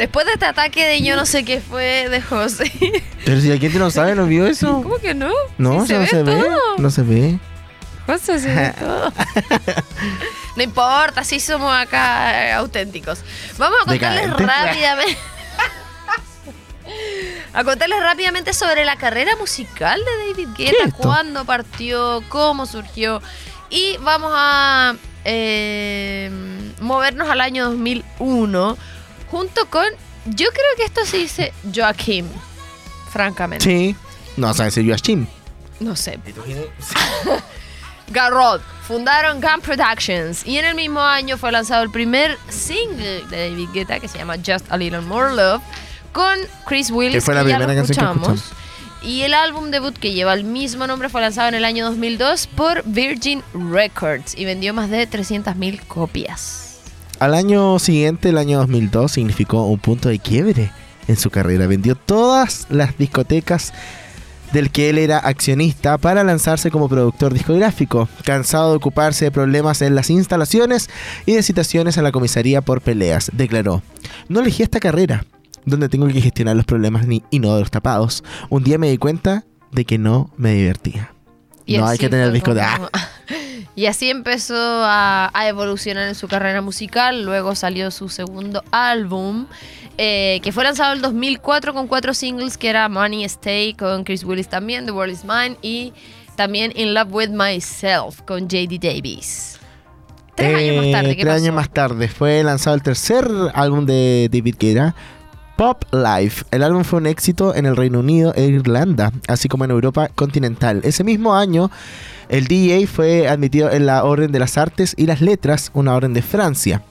Después 0.00 0.24
de 0.24 0.32
este 0.32 0.46
ataque 0.46 0.86
de 0.86 1.02
yo 1.02 1.14
no 1.14 1.26
sé 1.26 1.44
qué 1.44 1.60
fue 1.60 2.08
de 2.08 2.22
José. 2.22 2.72
Pero 3.22 3.38
si 3.38 3.52
alguien 3.52 3.78
no 3.78 3.90
sabe, 3.90 4.14
¿no 4.14 4.24
vio 4.24 4.46
eso? 4.46 4.80
¿Cómo 4.82 4.96
que 4.96 5.12
no? 5.12 5.28
No, 5.58 5.86
Sí 5.86 5.92
no 5.92 6.06
se 6.06 6.22
ve. 6.22 6.32
todo. 6.32 6.78
No 6.78 6.90
se 6.90 7.02
ve. 7.02 7.38
José 8.06 8.40
se 8.40 8.46
ve 8.46 8.72
todo. 8.80 9.12
No 10.56 10.62
importa, 10.62 11.22
sí 11.22 11.38
somos 11.38 11.70
acá 11.76 12.46
eh, 12.46 12.52
auténticos. 12.52 13.18
Vamos 13.58 13.78
a 13.82 13.84
contarles 13.84 14.22
Decadente. 14.30 14.46
rápidamente. 14.46 15.18
A 17.52 17.62
contarles 17.62 18.02
rápidamente 18.02 18.54
sobre 18.54 18.86
la 18.86 18.96
carrera 18.96 19.36
musical 19.36 20.00
de 20.02 20.28
David 20.32 20.48
¿Qué 20.56 20.68
es 20.68 20.72
Guetta, 20.82 20.96
cuándo 20.96 21.44
partió, 21.44 22.22
cómo 22.30 22.64
surgió. 22.64 23.20
Y 23.68 23.98
vamos 23.98 24.32
a 24.34 24.94
eh, 25.26 26.30
movernos 26.80 27.28
al 27.28 27.42
año 27.42 27.66
2001 27.66 28.78
junto 29.30 29.66
con, 29.70 29.86
yo 30.26 30.48
creo 30.48 30.76
que 30.76 30.84
esto 30.84 31.04
se 31.04 31.18
dice 31.18 31.52
Joaquim, 31.74 32.26
francamente. 33.10 33.64
Sí. 33.64 33.96
No, 34.36 34.54
sabe 34.54 34.66
decir 34.70 34.86
Joachim. 34.86 35.26
No 35.80 35.96
sé, 35.96 36.18
Garrod 38.08 38.60
fundaron 38.86 39.40
Gun 39.40 39.60
Productions 39.62 40.44
y 40.46 40.58
en 40.58 40.64
el 40.64 40.74
mismo 40.74 41.00
año 41.00 41.38
fue 41.38 41.52
lanzado 41.52 41.82
el 41.84 41.90
primer 41.90 42.36
single 42.48 43.22
de 43.30 43.50
David 43.50 43.68
Guetta 43.72 44.00
que 44.00 44.08
se 44.08 44.18
llama 44.18 44.34
Just 44.44 44.70
a 44.70 44.76
Little 44.76 45.02
More 45.02 45.34
Love 45.34 45.62
con 46.12 46.36
Chris 46.66 46.90
Willis 46.90 47.14
Que 47.14 47.20
fue 47.20 47.34
la 47.34 47.42
ya 47.42 47.56
primera 47.56 47.72
lo 47.72 47.78
canción 47.78 47.86
que 47.86 47.92
escuchamos. 47.92 48.38
escuchamos. 48.40 48.60
Y 49.02 49.22
el 49.22 49.32
álbum 49.32 49.70
debut 49.70 49.96
que 49.96 50.12
lleva 50.12 50.34
el 50.34 50.44
mismo 50.44 50.86
nombre 50.86 51.08
fue 51.08 51.20
lanzado 51.20 51.48
en 51.48 51.54
el 51.54 51.64
año 51.64 51.86
2002 51.86 52.48
por 52.48 52.82
Virgin 52.84 53.42
Records 53.54 54.36
y 54.36 54.44
vendió 54.44 54.74
más 54.74 54.90
de 54.90 55.08
300.000 55.08 55.80
copias. 55.86 56.69
Al 57.20 57.34
año 57.34 57.78
siguiente, 57.78 58.30
el 58.30 58.38
año 58.38 58.58
2002, 58.58 59.12
significó 59.12 59.64
un 59.66 59.78
punto 59.78 60.08
de 60.08 60.18
quiebre 60.18 60.70
en 61.06 61.16
su 61.16 61.30
carrera. 61.30 61.66
Vendió 61.66 61.94
todas 61.94 62.66
las 62.70 62.96
discotecas 62.96 63.72
del 64.52 64.70
que 64.70 64.90
él 64.90 64.98
era 64.98 65.18
accionista 65.18 65.98
para 65.98 66.24
lanzarse 66.24 66.70
como 66.70 66.88
productor 66.88 67.34
discográfico. 67.34 68.08
Cansado 68.24 68.70
de 68.70 68.76
ocuparse 68.76 69.26
de 69.26 69.30
problemas 69.30 69.82
en 69.82 69.94
las 69.94 70.08
instalaciones 70.10 70.88
y 71.26 71.32
de 71.34 71.42
citaciones 71.42 71.98
a 71.98 72.02
la 72.02 72.10
comisaría 72.10 72.62
por 72.62 72.80
peleas, 72.80 73.30
declaró, 73.34 73.82
no 74.28 74.40
elegí 74.40 74.62
esta 74.62 74.80
carrera, 74.80 75.24
donde 75.66 75.88
tengo 75.90 76.08
que 76.08 76.20
gestionar 76.22 76.56
los 76.56 76.64
problemas 76.64 77.06
ni 77.06 77.22
inodoros 77.30 77.70
tapados. 77.70 78.24
Un 78.48 78.64
día 78.64 78.78
me 78.78 78.90
di 78.90 78.96
cuenta 78.98 79.44
de 79.72 79.84
que 79.84 79.98
no 79.98 80.30
me 80.36 80.54
divertía. 80.54 81.12
no 81.68 81.86
hay 81.86 81.98
que 81.98 82.08
tener 82.08 82.26
fue 82.28 82.34
disco 82.34 82.54
de... 82.54 82.62
como- 82.76 82.88
Y 83.80 83.86
así 83.86 84.10
empezó 84.10 84.54
a, 84.84 85.30
a 85.32 85.48
evolucionar 85.48 86.06
en 86.06 86.14
su 86.14 86.28
carrera 86.28 86.60
musical. 86.60 87.22
Luego 87.24 87.54
salió 87.54 87.90
su 87.90 88.10
segundo 88.10 88.62
álbum, 88.72 89.46
eh, 89.96 90.40
que 90.42 90.52
fue 90.52 90.64
lanzado 90.64 90.90
en 90.92 90.96
el 90.96 91.02
2004 91.02 91.72
con 91.72 91.86
cuatro 91.86 92.12
singles, 92.12 92.58
que 92.58 92.68
era 92.68 92.90
Money 92.90 93.24
Stay 93.24 93.72
con 93.72 94.04
Chris 94.04 94.22
Willis 94.22 94.48
también, 94.48 94.84
The 94.84 94.92
World 94.92 95.14
Is 95.14 95.24
Mine, 95.24 95.56
y 95.62 95.94
también 96.36 96.72
In 96.76 96.92
Love 96.92 97.08
With 97.10 97.30
Myself 97.30 98.20
con 98.26 98.48
JD 98.48 98.78
Davis. 98.78 99.58
Tres 100.34 100.54
años 100.58 100.76
más 100.76 100.84
Eh, 100.86 100.92
tarde, 100.92 101.16
¿qué 101.16 101.22
tres 101.22 101.34
pasó? 101.34 101.42
años 101.44 101.54
más 101.54 101.70
tarde 101.70 102.08
fue 102.08 102.42
lanzado 102.42 102.76
el 102.76 102.82
tercer 102.82 103.26
álbum 103.54 103.86
de 103.86 104.28
David 104.30 104.56
Guetta, 104.58 104.94
Pop 105.60 105.84
Life. 105.92 106.44
El 106.52 106.62
álbum 106.62 106.84
fue 106.84 107.00
un 107.00 107.06
éxito 107.06 107.54
en 107.54 107.66
el 107.66 107.76
Reino 107.76 107.98
Unido 107.98 108.32
e 108.34 108.44
Irlanda, 108.46 109.12
así 109.28 109.46
como 109.46 109.66
en 109.66 109.70
Europa 109.70 110.08
continental. 110.14 110.80
Ese 110.84 111.04
mismo 111.04 111.34
año, 111.36 111.70
el 112.30 112.46
DJ 112.46 112.86
fue 112.86 113.28
admitido 113.28 113.70
en 113.70 113.84
la 113.84 114.04
Orden 114.04 114.32
de 114.32 114.38
las 114.38 114.56
Artes 114.56 114.94
y 114.96 115.04
las 115.04 115.20
Letras, 115.20 115.70
una 115.74 115.94
orden 115.94 116.14
de 116.14 116.22
Francia. 116.22 116.82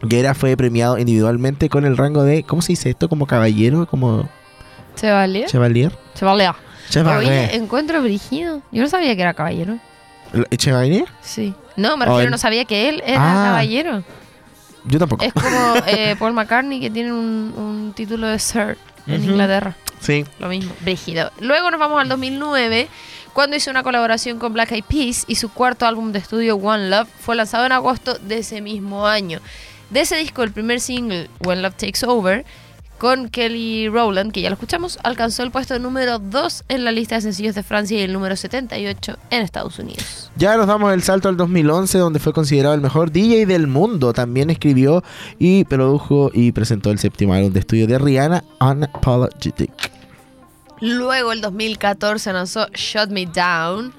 Guetta 0.00 0.34
fue 0.34 0.56
premiado 0.56 0.96
individualmente 0.96 1.68
con 1.68 1.84
el 1.84 1.96
rango 1.96 2.22
de, 2.22 2.44
¿cómo 2.44 2.62
se 2.62 2.70
dice 2.70 2.90
esto? 2.90 3.08
Como 3.08 3.26
caballero, 3.26 3.84
como 3.88 4.28
¿Se 4.94 5.10
vale? 5.10 5.46
chevalier. 5.46 5.90
Se 6.14 6.24
vale. 6.24 6.48
Oye, 6.50 6.54
Chevalier. 6.88 7.50
encuentro 7.54 8.00
brígido. 8.00 8.62
Yo 8.70 8.82
no 8.82 8.88
sabía 8.88 9.16
que 9.16 9.22
era 9.22 9.34
caballero. 9.34 9.78
¿Chevalier? 10.56 11.06
Sí. 11.20 11.52
No, 11.76 11.96
me 11.96 12.04
Oh, 12.04 12.10
refiero, 12.10 12.20
él- 12.26 12.30
no 12.30 12.38
sabía 12.38 12.64
que 12.64 12.88
él 12.90 13.02
era 13.04 13.18
Ah. 13.18 13.44
caballero. 13.46 14.04
Yo 14.84 14.98
tampoco. 14.98 15.24
Es 15.24 15.32
como 15.32 15.74
eh, 15.86 16.16
Paul 16.18 16.32
McCartney 16.32 16.80
que 16.80 16.90
tiene 16.90 17.12
un, 17.12 17.52
un 17.56 17.92
título 17.94 18.26
de 18.26 18.38
Sir 18.38 18.78
en. 19.06 19.24
Inglaterra. 19.24 19.76
Sí. 20.00 20.24
Lo 20.38 20.48
mismo, 20.48 20.72
brígido. 20.80 21.30
Luego 21.40 21.70
nos 21.70 21.78
vamos 21.78 22.00
al 22.00 22.08
2009, 22.08 22.88
cuando 23.32 23.56
hizo 23.56 23.70
una 23.70 23.82
colaboración 23.82 24.38
con 24.38 24.52
Black 24.52 24.72
Eyed 24.72 24.84
Peas 24.84 25.24
y 25.28 25.36
su 25.36 25.50
cuarto 25.50 25.86
álbum 25.86 26.12
de 26.12 26.18
estudio 26.18 26.56
One 26.56 26.90
Love 26.90 27.08
fue 27.20 27.36
lanzado 27.36 27.66
en 27.66 27.72
agosto 27.72 28.18
de 28.18 28.38
ese 28.38 28.60
mismo 28.60 29.06
año. 29.06 29.40
De 29.90 30.00
ese 30.00 30.16
disco, 30.16 30.42
el 30.42 30.52
primer 30.52 30.80
single, 30.80 31.28
When 31.40 31.62
Love 31.62 31.74
Takes 31.76 32.04
Over, 32.06 32.44
con 33.02 33.30
Kelly 33.30 33.88
Rowland, 33.88 34.30
que 34.30 34.42
ya 34.42 34.48
lo 34.48 34.54
escuchamos, 34.54 35.00
alcanzó 35.02 35.42
el 35.42 35.50
puesto 35.50 35.76
número 35.80 36.20
2 36.20 36.66
en 36.68 36.84
la 36.84 36.92
lista 36.92 37.16
de 37.16 37.22
sencillos 37.22 37.56
de 37.56 37.64
Francia 37.64 37.98
y 37.98 38.02
el 38.02 38.12
número 38.12 38.36
78 38.36 39.16
en 39.30 39.42
Estados 39.42 39.76
Unidos. 39.80 40.30
Ya 40.36 40.56
nos 40.56 40.68
damos 40.68 40.94
el 40.94 41.02
salto 41.02 41.28
al 41.28 41.36
2011, 41.36 41.98
donde 41.98 42.20
fue 42.20 42.32
considerado 42.32 42.76
el 42.76 42.80
mejor 42.80 43.10
DJ 43.10 43.46
del 43.46 43.66
mundo. 43.66 44.12
También 44.12 44.50
escribió 44.50 45.02
y 45.40 45.64
produjo 45.64 46.30
y 46.32 46.52
presentó 46.52 46.92
el 46.92 47.00
séptimo 47.00 47.34
álbum 47.34 47.52
de 47.52 47.58
estudio 47.58 47.88
de 47.88 47.98
Rihanna, 47.98 48.44
Unapologetic. 48.60 49.72
Luego, 50.80 51.32
el 51.32 51.40
2014 51.40 52.32
lanzó 52.32 52.68
Shut 52.68 53.10
Me 53.10 53.26
Down 53.26 53.92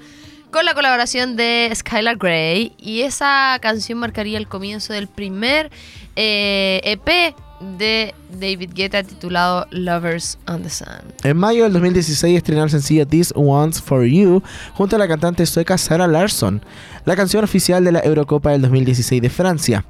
con 0.50 0.64
la 0.64 0.72
colaboración 0.72 1.36
de 1.36 1.70
Skylar 1.74 2.16
Grey 2.16 2.72
y 2.78 3.02
esa 3.02 3.58
canción 3.60 3.98
marcaría 3.98 4.38
el 4.38 4.48
comienzo 4.48 4.94
del 4.94 5.08
primer 5.08 5.70
eh, 6.16 6.80
EP 6.84 7.34
de 7.60 8.14
David 8.30 8.70
Guetta 8.74 9.02
titulado 9.02 9.66
Lovers 9.70 10.38
on 10.46 10.62
the 10.62 10.70
Sun. 10.70 10.86
En 11.22 11.36
mayo 11.36 11.64
del 11.64 11.72
2016 11.72 12.36
estrenó 12.36 12.64
el 12.64 12.70
sencillo 12.70 13.06
This 13.06 13.32
One's 13.36 13.80
For 13.80 14.04
You 14.04 14.42
junto 14.74 14.96
a 14.96 14.98
la 14.98 15.08
cantante 15.08 15.46
sueca 15.46 15.78
Sarah 15.78 16.06
Larsson, 16.06 16.62
la 17.04 17.16
canción 17.16 17.44
oficial 17.44 17.84
de 17.84 17.92
la 17.92 18.00
Eurocopa 18.00 18.50
del 18.50 18.62
2016 18.62 19.22
de 19.22 19.30
Francia. 19.30 19.84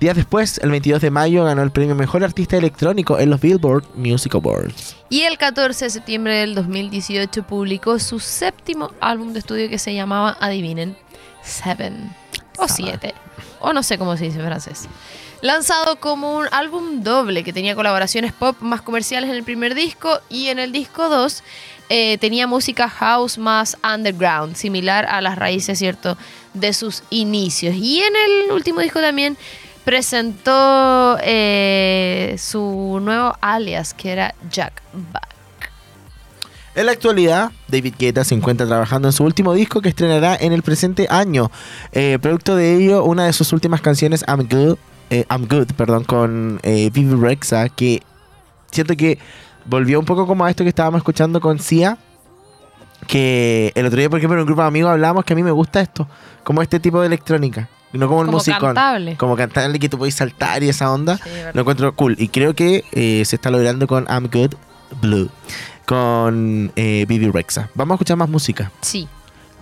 Días 0.00 0.16
después, 0.16 0.58
el 0.58 0.70
22 0.70 1.00
de 1.00 1.10
mayo, 1.10 1.44
ganó 1.44 1.62
el 1.62 1.70
premio 1.70 1.94
Mejor 1.94 2.24
Artista 2.24 2.56
Electrónico 2.56 3.18
en 3.18 3.30
los 3.30 3.40
Billboard 3.40 3.84
Music 3.96 4.34
Awards. 4.34 4.96
Y 5.08 5.22
el 5.22 5.38
14 5.38 5.86
de 5.86 5.90
septiembre 5.90 6.36
del 6.36 6.54
2018 6.54 7.42
publicó 7.44 7.98
su 7.98 8.20
séptimo 8.20 8.92
álbum 9.00 9.32
de 9.32 9.40
estudio 9.40 9.68
que 9.68 9.78
se 9.78 9.94
llamaba, 9.94 10.36
adivinen, 10.40 10.96
Seven 11.42 12.14
o 12.58 12.68
Siete, 12.68 13.14
o 13.60 13.72
no 13.72 13.82
sé 13.82 13.98
cómo 13.98 14.16
se 14.16 14.24
dice 14.24 14.38
en 14.38 14.46
francés. 14.46 14.88
Lanzado 15.40 16.00
como 16.00 16.36
un 16.36 16.46
álbum 16.50 17.04
doble 17.04 17.44
que 17.44 17.52
tenía 17.52 17.76
colaboraciones 17.76 18.32
pop 18.32 18.56
más 18.60 18.82
comerciales 18.82 19.30
en 19.30 19.36
el 19.36 19.44
primer 19.44 19.76
disco 19.76 20.18
y 20.28 20.48
en 20.48 20.58
el 20.58 20.72
disco 20.72 21.08
2 21.08 21.44
eh, 21.90 22.18
tenía 22.18 22.48
música 22.48 22.88
house 22.88 23.38
más 23.38 23.76
underground, 23.84 24.56
similar 24.56 25.06
a 25.06 25.20
las 25.20 25.38
raíces, 25.38 25.78
¿cierto?, 25.78 26.18
de 26.54 26.72
sus 26.72 27.04
inicios. 27.10 27.76
Y 27.76 28.00
en 28.00 28.14
el 28.16 28.52
último 28.52 28.80
disco 28.80 29.00
también 29.00 29.36
presentó 29.84 31.16
eh, 31.22 32.34
su 32.36 32.98
nuevo 33.00 33.36
alias, 33.40 33.94
que 33.94 34.10
era 34.10 34.34
Jack 34.50 34.82
Back. 35.12 35.38
En 36.74 36.86
la 36.86 36.92
actualidad, 36.92 37.52
David 37.68 37.94
Guetta 37.96 38.24
se 38.24 38.34
encuentra 38.34 38.66
trabajando 38.66 39.08
en 39.08 39.12
su 39.12 39.24
último 39.24 39.54
disco 39.54 39.80
que 39.80 39.88
estrenará 39.88 40.36
en 40.36 40.52
el 40.52 40.62
presente 40.62 41.06
año. 41.08 41.50
Eh, 41.92 42.18
producto 42.20 42.56
de 42.56 42.74
ello, 42.74 43.04
una 43.04 43.26
de 43.26 43.32
sus 43.32 43.52
últimas 43.52 43.80
canciones, 43.80 44.24
I'm 44.28 44.48
Good, 44.48 44.78
eh, 45.10 45.24
I'm 45.30 45.46
Good, 45.48 45.72
perdón, 45.76 46.04
con 46.04 46.60
eh, 46.62 46.90
Vivi 46.92 47.14
Rexa, 47.14 47.68
que 47.68 48.02
siento 48.70 48.96
que 48.96 49.18
volvió 49.66 49.98
un 49.98 50.04
poco 50.06 50.26
como 50.26 50.44
a 50.44 50.50
esto 50.50 50.64
que 50.64 50.68
estábamos 50.70 50.98
escuchando 50.98 51.40
con 51.40 51.58
Sia. 51.58 51.98
Que 53.06 53.72
el 53.74 53.86
otro 53.86 53.98
día, 53.98 54.10
por 54.10 54.18
ejemplo, 54.18 54.36
en 54.36 54.40
un 54.40 54.46
grupo 54.46 54.62
de 54.62 54.68
amigos 54.68 54.90
hablamos 54.90 55.24
que 55.24 55.32
a 55.32 55.36
mí 55.36 55.42
me 55.42 55.52
gusta 55.52 55.80
esto, 55.80 56.08
como 56.42 56.62
este 56.62 56.80
tipo 56.80 57.00
de 57.00 57.06
electrónica, 57.06 57.68
no 57.92 58.08
como 58.08 58.20
el 58.22 58.26
Como 58.26 58.38
musicón. 58.38 58.60
cantable. 58.74 59.16
Como 59.16 59.36
cantable 59.36 59.78
que 59.78 59.88
tú 59.88 59.98
podés 59.98 60.14
saltar 60.14 60.62
y 60.62 60.68
esa 60.68 60.92
onda. 60.92 61.16
Sí. 61.16 61.30
Lo 61.54 61.60
encuentro 61.60 61.94
cool. 61.94 62.16
Y 62.18 62.28
creo 62.28 62.54
que 62.54 62.84
eh, 62.92 63.22
se 63.24 63.36
está 63.36 63.50
logrando 63.50 63.86
con 63.86 64.04
I'm 64.10 64.28
Good 64.30 64.54
Blue. 65.00 65.30
Con 65.86 66.70
eh, 66.76 67.06
Bibi 67.08 67.30
Rexa. 67.30 67.70
Vamos 67.74 67.92
a 67.92 67.96
escuchar 67.96 68.16
más 68.18 68.28
música. 68.28 68.70
Sí, 68.82 69.08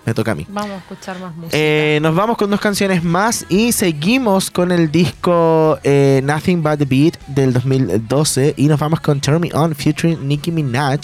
Me 0.07 0.15
toca 0.15 0.31
a 0.31 0.35
mí. 0.37 0.47
vamos 0.49 0.71
a 0.71 0.77
escuchar 0.77 1.19
más 1.19 1.35
música. 1.35 1.57
Eh, 1.59 1.99
nos 2.01 2.15
vamos 2.15 2.37
con 2.39 2.49
dos 2.49 2.61
canciones 2.61 3.03
más 3.03 3.45
y 3.49 3.73
seguimos 3.73 4.53
con 4.53 4.71
el 4.71 4.91
disco 4.93 5.81
eh, 5.83 6.21
Nothing 6.23 6.63
But 6.63 6.79
the 6.79 6.85
Beat 6.85 7.19
del 7.27 7.53
2012 7.53 8.55
y 8.57 8.69
nos 8.69 8.79
vamos 8.79 9.01
con 9.01 9.21
Turn 9.21 9.41
Me 9.41 9.51
On 9.53 9.75
featuring 9.75 10.27
Nicki 10.29 10.53
Minaj 10.53 11.01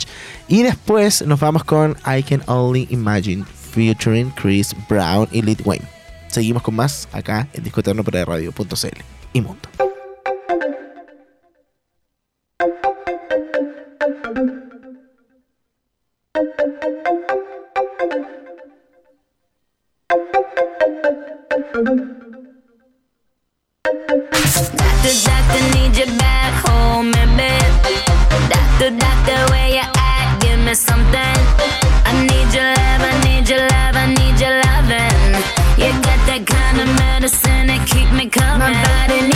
y 0.46 0.62
después 0.62 1.26
nos 1.26 1.40
vamos 1.40 1.64
con 1.64 1.96
I 2.06 2.22
Can 2.22 2.42
Only 2.46 2.86
Imagine 2.90 3.44
featuring 3.72 4.30
Chris 4.40 4.72
Brown 4.88 5.28
y 5.32 5.42
Lil 5.42 5.58
Wayne. 5.64 5.84
Seguimos 6.28 6.62
con 6.62 6.76
más 6.76 7.08
acá 7.12 7.48
en 7.52 7.64
Disco 7.64 7.80
Eterno 7.80 8.04
para 8.04 8.24
Radio.cl 8.24 9.02
y 9.32 9.40
Mundo. 9.40 9.68
Doctor, 21.72 21.88
doctor, 25.24 25.62
need 25.72 25.96
you 25.96 26.04
back 26.18 26.52
home 26.68 27.10
baby. 27.12 27.48
Doctor, 28.52 28.90
doctor, 28.90 29.38
where 29.50 29.68
you 29.70 29.80
at? 29.80 30.38
Give 30.42 30.60
me 30.60 30.74
something. 30.74 31.38
I 32.04 32.12
need 32.28 32.52
your 32.52 32.68
love, 32.76 33.00
I 33.00 33.12
need 33.24 33.48
your 33.48 33.60
love, 33.60 33.96
I 33.96 34.06
need 34.12 34.38
your 34.38 34.52
loving. 34.68 35.32
You 35.80 35.88
got 36.04 36.20
that 36.28 36.44
kind 36.44 36.78
of 36.78 36.88
medicine 37.00 37.68
that 37.68 37.88
keep 37.88 38.12
me 38.12 38.28
coming. 38.28 38.60
My 38.60 38.74
body 39.08 39.31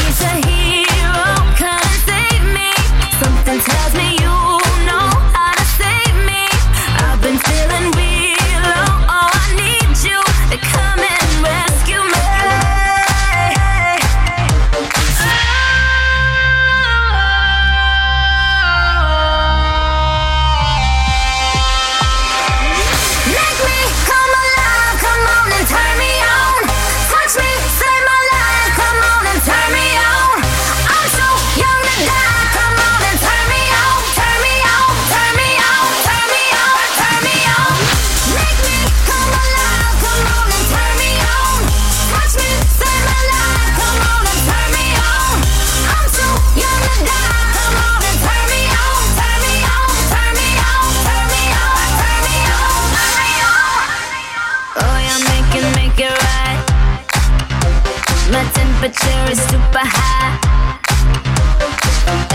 My 58.28 58.42
temperature 58.52 59.30
is 59.30 59.40
super 59.50 59.86
high. 59.96 60.34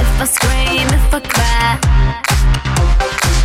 If 0.01 0.21
I 0.21 0.25
scream, 0.25 0.88
if 0.88 1.13
I 1.13 1.19
cry, 1.19 1.80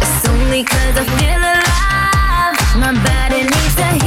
it's 0.01 0.29
only 0.29 0.63
cause 0.63 0.97
I 0.97 1.05
feel 1.19 1.43
alive. 1.55 2.57
My 2.79 2.93
body 3.03 3.43
needs 3.43 3.79
a 3.79 4.06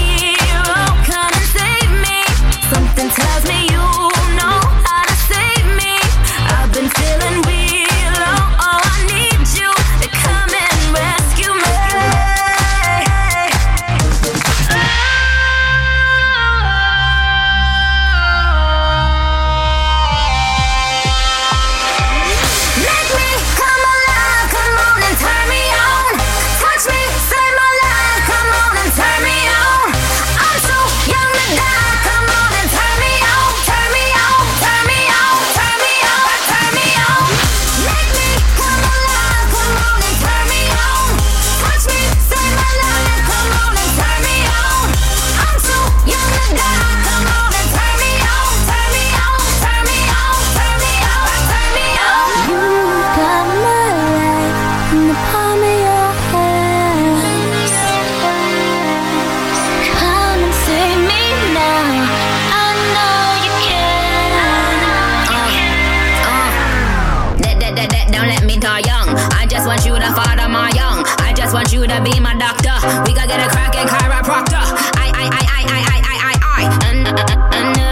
and 70.09 70.15
father 70.15 70.49
my 70.49 70.69
young. 70.71 71.03
I 71.19 71.33
just 71.33 71.53
want 71.53 71.71
you 71.71 71.85
to 71.85 72.01
be 72.01 72.19
my 72.19 72.35
doctor. 72.35 72.73
We 73.05 73.13
gotta 73.13 73.27
get 73.27 73.45
a 73.45 73.49
crack 73.49 73.75
at 73.75 73.87
chiropractor. 73.87 74.63
I, 74.97 75.11
I, 75.13 75.25
I, 75.25 75.43
I, 75.49 75.63
I, 75.69 75.81
I, 75.85 75.99
I, 76.09 76.15
I, 76.29 76.35
I. 76.41 76.63
And, 76.89 77.07
and, 77.07 77.77
and, 77.77 77.88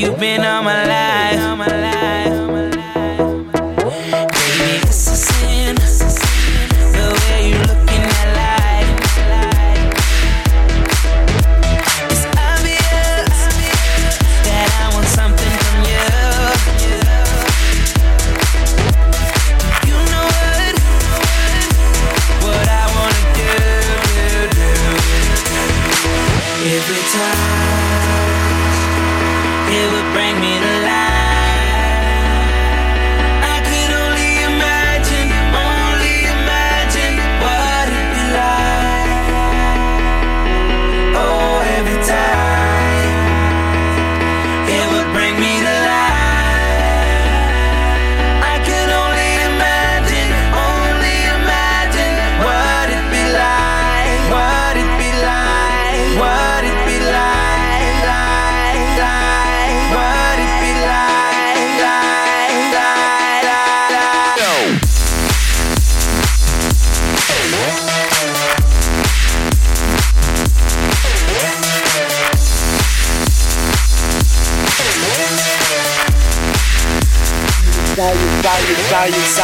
You've 0.00 0.18
been 0.18 0.40
all 0.40 0.62
my 0.62 0.86
life. 0.86 1.19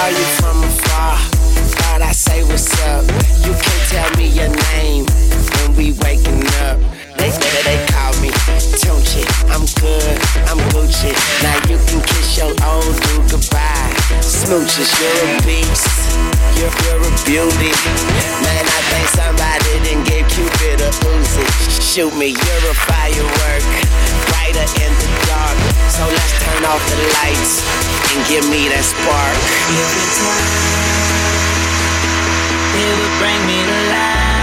saw 0.06 0.18
you 0.18 0.26
from 0.40 0.62
afar. 0.62 1.16
Thought 1.78 2.02
I 2.02 2.12
say 2.12 2.42
what's 2.44 2.70
up. 2.82 3.04
You 3.44 3.52
can't 3.52 3.84
tell 3.90 4.10
me 4.16 4.28
your 4.28 4.48
name 4.72 5.06
when 5.54 5.76
we 5.76 5.92
waking 6.04 6.46
up. 6.62 6.78
They 7.16 7.30
they, 7.30 7.62
they 7.64 7.86
call 7.90 8.12
me 8.20 8.30
Tunchi. 8.80 9.24
I'm 9.50 9.66
good, 9.80 10.18
I'm 10.48 10.58
Gucci. 10.70 11.12
Now 11.42 11.56
you 11.68 11.78
can 11.86 12.00
kiss 12.02 12.38
your 12.38 12.52
old 12.64 12.94
dude 13.02 13.30
goodbye. 13.30 13.94
Smooches, 14.20 14.90
you're 15.00 15.38
a 15.38 15.42
beast. 15.42 16.35
You're, 16.56 16.72
you're 16.88 17.04
a 17.04 17.12
beauty. 17.28 17.72
Man, 18.40 18.64
I 18.64 18.80
think 18.88 19.06
somebody 19.12 19.72
didn't 19.84 20.04
give 20.08 20.26
Cupid 20.28 20.80
a 20.80 20.90
Uzi. 21.12 21.44
Shoot 21.80 22.16
me, 22.16 22.32
you're 22.32 22.64
a 22.70 22.74
firework. 22.74 23.64
Brighter 24.32 24.68
in 24.80 24.92
the 24.96 25.08
dark. 25.28 25.58
So 25.92 26.04
let's 26.08 26.32
turn 26.40 26.64
off 26.64 26.82
the 26.88 26.98
lights 27.20 27.60
and 28.12 28.18
give 28.26 28.48
me 28.48 28.68
that 28.72 28.84
spark. 28.84 29.36
Every 29.68 30.08
time 30.16 30.96
it 32.76 32.92
would 33.00 33.14
bring 33.20 33.40
me 33.46 33.58
to 33.64 33.78
life. 33.92 34.35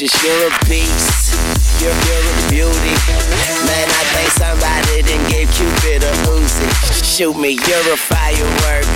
Smooches, 0.00 0.22
you're 0.24 0.48
a 0.48 0.50
beast. 0.64 1.34
You're, 1.80 1.92
you're 1.92 2.24
a 2.24 2.50
beauty. 2.50 2.94
Man, 3.66 3.88
I 3.88 4.04
think 4.16 4.30
somebody 4.32 5.02
didn't 5.02 5.28
give 5.28 5.50
Cupid 5.52 6.02
a 6.02 6.12
Uzi. 6.32 6.68
Shoot 7.04 7.36
me, 7.36 7.50
you're 7.50 7.92
a 7.92 7.96
firework. 7.96 8.86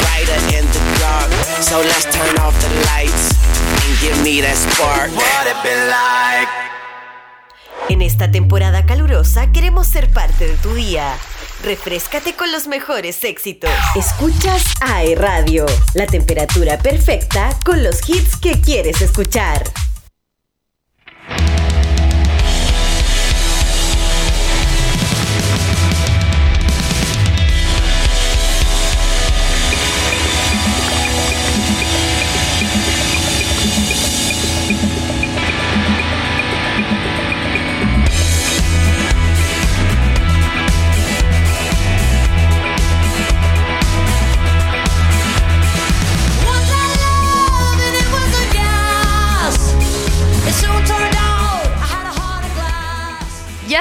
Brighter 0.00 0.40
in 0.56 0.66
the 0.66 0.82
dark. 0.98 1.30
So 1.62 1.78
let's 1.78 2.04
turn 2.04 2.36
off 2.38 2.58
the 2.60 2.68
lights 2.90 3.34
and 3.62 4.00
give 4.00 4.20
me 4.24 4.40
that 4.40 4.56
spark. 4.56 5.10
What 5.14 5.46
it 5.46 5.56
be 5.62 5.74
like? 5.86 6.48
En 7.88 8.02
esta 8.02 8.30
temporada 8.30 8.86
calurosa 8.86 9.52
queremos 9.52 9.86
ser 9.86 10.10
parte 10.10 10.46
de 10.46 10.56
tu 10.56 10.74
día. 10.74 11.16
Refrescate 11.62 12.34
con 12.34 12.50
los 12.50 12.66
mejores 12.66 13.22
éxitos. 13.24 13.70
Escuchas 13.94 14.62
AE 14.80 15.14
Radio, 15.14 15.66
la 15.94 16.06
temperatura 16.06 16.78
perfecta 16.78 17.50
con 17.64 17.82
los 17.84 18.08
hits 18.08 18.36
que 18.36 18.60
quieres 18.60 19.02
escuchar. 19.02 19.62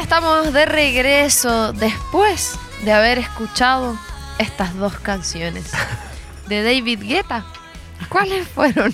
Estamos 0.10 0.52
de 0.54 0.66
regreso 0.66 1.72
después 1.72 2.58
de 2.84 2.92
haber 2.92 3.20
escuchado 3.20 3.96
estas 4.40 4.76
dos 4.76 4.98
canciones 4.98 5.66
de 6.48 6.64
David 6.64 7.04
Guetta. 7.04 7.46
¿Cuáles 8.10 8.48
fueron? 8.48 8.92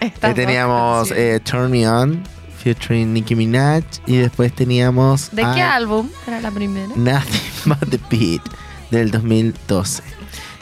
Estas 0.00 0.30
Eh, 0.32 0.34
dos 0.34 0.34
teníamos 0.34 1.10
eh, 1.12 1.38
Turn 1.44 1.70
Me 1.70 1.88
On, 1.88 2.24
featuring 2.58 3.12
Nicki 3.12 3.36
Minaj. 3.36 3.84
Y 4.04 4.16
después 4.16 4.52
teníamos. 4.52 5.30
¿De 5.30 5.42
qué 5.54 5.62
álbum 5.62 6.10
era 6.26 6.40
la 6.40 6.50
primera? 6.50 6.88
Nothing 6.96 7.52
But 7.64 7.90
the 7.90 8.00
Beat 8.10 8.42
del 8.90 9.12
2012. 9.12 10.02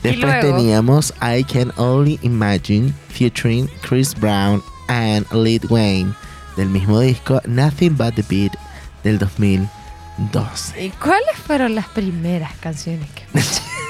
Después 0.02 0.40
teníamos 0.40 1.14
I 1.22 1.42
Can 1.42 1.72
Only 1.78 2.18
Imagine 2.20 2.92
featuring 3.08 3.66
Chris 3.80 4.14
Brown 4.14 4.62
and 4.88 5.26
Lil 5.32 5.62
Wayne 5.70 6.12
del 6.58 6.68
mismo 6.68 7.00
disco 7.00 7.40
Nothing 7.46 7.96
But 7.96 8.16
the 8.16 8.24
Beat 8.28 8.52
del 9.02 9.18
2012. 9.18 10.84
¿Y 10.84 10.90
cuáles 10.90 11.36
fueron 11.46 11.74
las 11.74 11.88
primeras 11.88 12.52
canciones 12.58 13.08
que? 13.10 13.24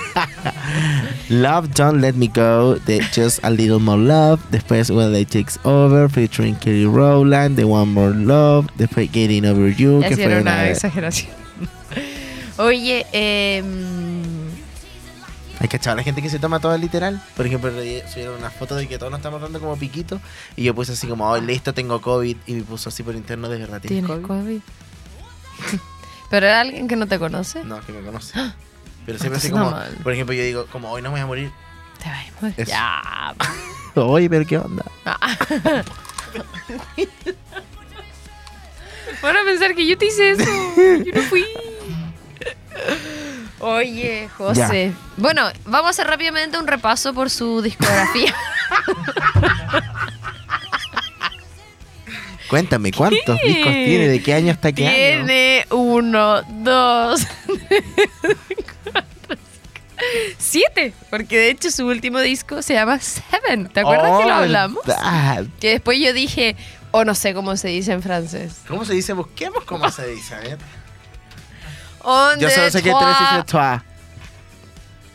Love 1.29 1.69
Don't 1.75 2.01
Let 2.01 2.15
Me 2.15 2.29
Go 2.29 2.77
de 2.87 3.03
Just 3.15 3.45
a 3.45 3.51
Little 3.51 3.79
More 3.79 4.01
Love. 4.01 4.41
Después 4.51 4.91
When 4.91 5.15
It 5.15 5.31
Takes 5.31 5.59
Over 5.63 6.09
featuring 6.11 6.57
Kelly 6.57 6.87
Rowland 6.87 7.57
de 7.57 7.65
One 7.65 7.93
More 7.93 8.15
Love. 8.15 8.67
Después 8.77 9.11
Getting 9.13 9.47
Over 9.47 9.75
You 9.75 10.01
Ya 10.01 10.09
que 10.09 10.17
fue 10.17 10.41
una 10.41 10.69
exageración. 10.69 11.31
Oye, 12.59 13.07
eh, 13.13 13.63
Hay 15.61 15.69
que 15.69 15.77
echar 15.77 15.93
a 15.95 15.97
la 15.97 16.03
gente 16.03 16.21
que 16.21 16.29
se 16.29 16.39
toma 16.39 16.61
todo 16.61 16.77
literal. 16.77 17.23
Por 17.37 17.47
ejemplo, 17.47 17.71
subieron 17.71 18.37
una 18.39 18.51
foto 18.51 18.77
de 18.77 18.89
que 18.89 18.99
todos 18.99 19.11
nos 19.11 19.21
estamos 19.21 19.41
dando 19.41 19.61
como 19.61 19.77
piquito. 19.77 20.21
Y 20.57 20.65
yo 20.65 20.75
puse 20.75 20.93
así 20.93 21.07
como, 21.07 21.31
oh, 21.31 21.39
listo, 21.39 21.73
tengo 21.73 22.01
COVID. 22.01 22.37
Y 22.47 22.55
me 22.55 22.63
puso 22.63 22.89
así 22.89 23.03
por 23.03 23.15
interno, 23.15 23.49
de 23.49 23.59
verdad, 23.59 23.81
¿tienes 23.81 24.05
¿tienes 24.05 24.27
COVID? 24.27 24.43
COVID? 24.43 24.61
¿Pero 26.31 26.47
era 26.47 26.61
alguien 26.61 26.87
que 26.89 26.97
no 26.97 27.07
te 27.07 27.19
conoce? 27.19 27.65
No, 27.65 27.81
que 27.85 27.93
me 27.93 28.03
conoce. 28.03 28.39
Pero 29.07 29.19
siempre 29.19 29.39
así 29.39 29.51
como, 29.51 29.71
mal. 29.71 29.97
por 30.03 30.13
ejemplo, 30.13 30.35
yo 30.35 30.43
digo, 30.43 30.67
como 30.67 30.91
hoy 30.91 31.03
no 31.03 31.09
me 31.11 31.15
voy 31.15 31.21
a 31.23 31.27
morir. 31.27 31.53
Te 32.03 32.09
vas 32.09 32.19
a 32.19 32.41
morir. 32.41 32.55
Eso. 32.57 32.71
Ya. 32.71 33.35
Oye, 33.95 34.31
pero 34.31 34.47
¿qué 34.47 34.59
onda? 34.59 34.85
Van 39.23 39.37
a 39.37 39.45
pensar 39.45 39.75
que 39.75 39.87
yo 39.87 39.99
te 39.99 40.07
hice 40.07 40.31
eso. 40.31 40.45
Yo 41.05 41.13
no 41.13 41.23
fui. 41.23 41.45
Oye, 43.59 44.29
José. 44.39 44.95
Bueno, 45.17 45.51
vamos 45.67 45.89
a 45.89 45.91
hacer 45.91 46.07
rápidamente 46.07 46.57
un 46.59 46.67
repaso 46.67 47.13
por 47.13 47.29
su 47.29 47.61
discografía. 47.61 48.35
Cuéntame, 52.51 52.91
¿cuántos 52.93 53.41
discos 53.43 53.73
tiene? 53.73 54.09
¿De 54.09 54.23
qué 54.23 54.35
año 54.35 54.51
hasta 54.53 54.73
qué 54.73 54.87
año? 54.89 54.97
Tiene 55.25 55.67
uno, 55.71 56.43
dos, 56.43 57.21
tres, 57.69 57.85
cuatro, 58.83 59.07
cinco, 59.29 59.43
siete. 60.39 60.93
Porque 61.11 61.39
de 61.39 61.51
hecho 61.51 61.71
su 61.71 61.87
último 61.87 62.19
disco 62.21 62.61
se 62.63 62.75
llama 62.75 62.99
Seven. 62.99 63.69
¿Te 63.69 63.81
acuerdas 63.81 64.19
que 64.21 64.25
lo 64.27 64.35
Oh, 64.35 64.39
hablamos? 64.39 64.79
Que 65.61 65.71
después 65.71 65.99
yo 66.01 66.13
dije, 66.13 66.57
o 66.91 67.05
no 67.05 67.15
sé 67.15 67.35
cómo 67.35 67.57
se 67.57 67.69
dice 67.69 67.93
en 67.93 68.03
francés. 68.03 68.57
¿Cómo 68.67 68.85
se 68.85 68.95
dice? 68.95 69.13
Busquemos 69.13 69.65
cómo 69.65 69.89
se 69.91 70.07
dice, 70.09 70.35
a 70.35 70.39
ver. 70.41 70.59
On 72.03 72.39
Yo 72.41 72.51
solo 72.51 72.71
sé 72.71 72.83
que 72.83 72.91
trois- 72.91 73.17
tres 73.17 73.31
dice 73.31 73.45
toi. 73.45 73.79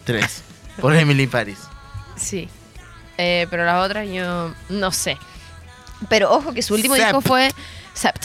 Tres. 0.06 0.44
Por 0.80 0.96
Emily 0.96 1.26
Paris. 1.28 1.58
Sí. 2.16 2.48
Eh, 3.18 3.48
pero 3.50 3.66
las 3.66 3.84
otras 3.84 4.08
yo 4.08 4.54
no 4.70 4.92
sé. 4.92 5.18
Pero 6.10 6.32
ojo 6.34 6.54
que 6.54 6.62
su 6.62 6.74
último 6.74 6.96
Sept. 6.96 7.08
disco 7.08 7.22
fue 7.22 7.52
Sept. 7.94 8.24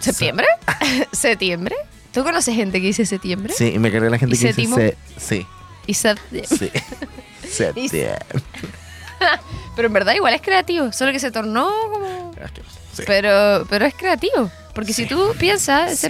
¿Septiembre? 0.00 0.46
¿Septiembre? 1.12 1.74
¿Tú 2.12 2.22
conoces 2.22 2.54
gente 2.54 2.80
que 2.80 2.86
dice 2.86 3.04
septiembre? 3.06 3.52
Sí, 3.56 3.72
y 3.74 3.78
me 3.78 3.90
cargué 3.90 4.08
la 4.08 4.18
gente 4.18 4.36
¿Y 4.36 4.38
que 4.38 4.52
dice 4.52 4.74
se- 4.74 4.96
sí. 5.20 5.46
Y 5.86 5.94
septiembre. 5.94 6.46
Sí. 6.48 6.70
Septiembre. 7.48 8.18
Pero 9.76 9.86
en 9.88 9.92
verdad 9.92 10.14
igual 10.14 10.34
es 10.34 10.40
creativo, 10.42 10.92
solo 10.92 11.12
que 11.12 11.18
se 11.18 11.30
tornó 11.30 11.70
como... 11.90 12.32
Sí. 12.96 13.02
Pero, 13.06 13.66
pero 13.68 13.84
es 13.86 13.94
creativo, 13.94 14.50
porque 14.74 14.92
si 14.92 15.06
tú 15.06 15.34
piensas... 15.38 16.06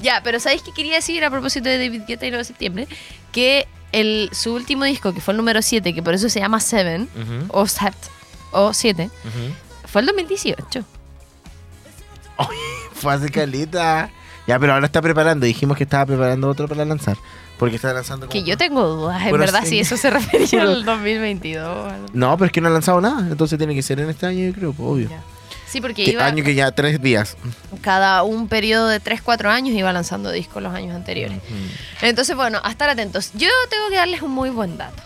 Ya, 0.00 0.20
pero 0.24 0.40
¿sabéis 0.40 0.62
qué 0.62 0.72
quería 0.72 0.96
decir 0.96 1.24
a 1.24 1.30
propósito 1.30 1.68
de 1.68 1.78
David 1.78 2.02
Guetta 2.08 2.26
y 2.26 2.30
lo 2.32 2.38
de 2.38 2.44
septiembre? 2.44 2.88
Que 3.30 3.68
el, 3.92 4.28
su 4.32 4.52
último 4.54 4.84
disco, 4.84 5.14
que 5.14 5.20
fue 5.20 5.32
el 5.32 5.38
número 5.38 5.62
7, 5.62 5.94
que 5.94 6.02
por 6.02 6.14
eso 6.14 6.28
se 6.28 6.40
llama 6.40 6.58
Seven, 6.58 7.08
Ujú, 7.14 7.46
o 7.60 7.66
Sept, 7.68 8.06
o 8.50 8.72
7, 8.74 9.04
ujú. 9.24 9.54
Fue 9.92 10.00
el 10.00 10.06
2018. 10.08 10.84
Fue 12.94 13.12
hace 13.14 13.28
calita. 13.30 14.10
Ya, 14.46 14.58
pero 14.58 14.74
ahora 14.74 14.86
está 14.86 15.00
preparando. 15.02 15.46
Dijimos 15.46 15.76
que 15.76 15.84
estaba 15.84 16.06
preparando 16.06 16.48
otro 16.48 16.66
para 16.68 16.84
lanzar. 16.84 17.16
Porque 17.58 17.76
está 17.76 17.92
lanzando. 17.92 18.28
Que 18.28 18.38
como- 18.40 18.46
yo 18.48 18.56
tengo 18.56 18.86
dudas, 18.86 19.22
en 19.22 19.38
verdad, 19.38 19.60
sí. 19.62 19.68
si 19.70 19.78
eso 19.80 19.96
se 19.96 20.10
refería 20.10 20.62
al 20.62 20.84
2022. 20.84 21.92
algo. 21.92 22.06
No, 22.12 22.36
pero 22.36 22.46
es 22.46 22.52
que 22.52 22.60
no 22.60 22.68
ha 22.68 22.72
lanzado 22.72 23.00
nada. 23.00 23.20
Entonces 23.30 23.56
tiene 23.58 23.74
que 23.74 23.82
ser 23.82 24.00
en 24.00 24.10
este 24.10 24.26
año, 24.26 24.44
yo 24.48 24.52
creo, 24.52 24.72
pues, 24.72 24.88
obvio. 24.88 25.08
Ya. 25.10 25.22
Sí, 25.68 25.80
porque 25.80 26.04
Que 26.04 26.10
iba 26.10 26.26
año 26.26 26.44
que 26.44 26.54
ya 26.54 26.70
tres 26.72 27.00
días. 27.00 27.36
cada 27.80 28.24
un 28.24 28.48
periodo 28.48 28.88
de 28.88 29.00
3-4 29.00 29.48
años 29.48 29.74
iba 29.74 29.90
lanzando 29.92 30.30
discos 30.30 30.62
los 30.62 30.74
años 30.74 30.94
anteriores. 30.94 31.38
Entonces, 32.02 32.36
bueno, 32.36 32.60
a 32.62 32.70
estar 32.70 32.90
atentos. 32.90 33.30
Yo 33.34 33.48
tengo 33.70 33.88
que 33.88 33.96
darles 33.96 34.20
un 34.22 34.32
muy 34.32 34.50
buen 34.50 34.76
dato. 34.76 35.02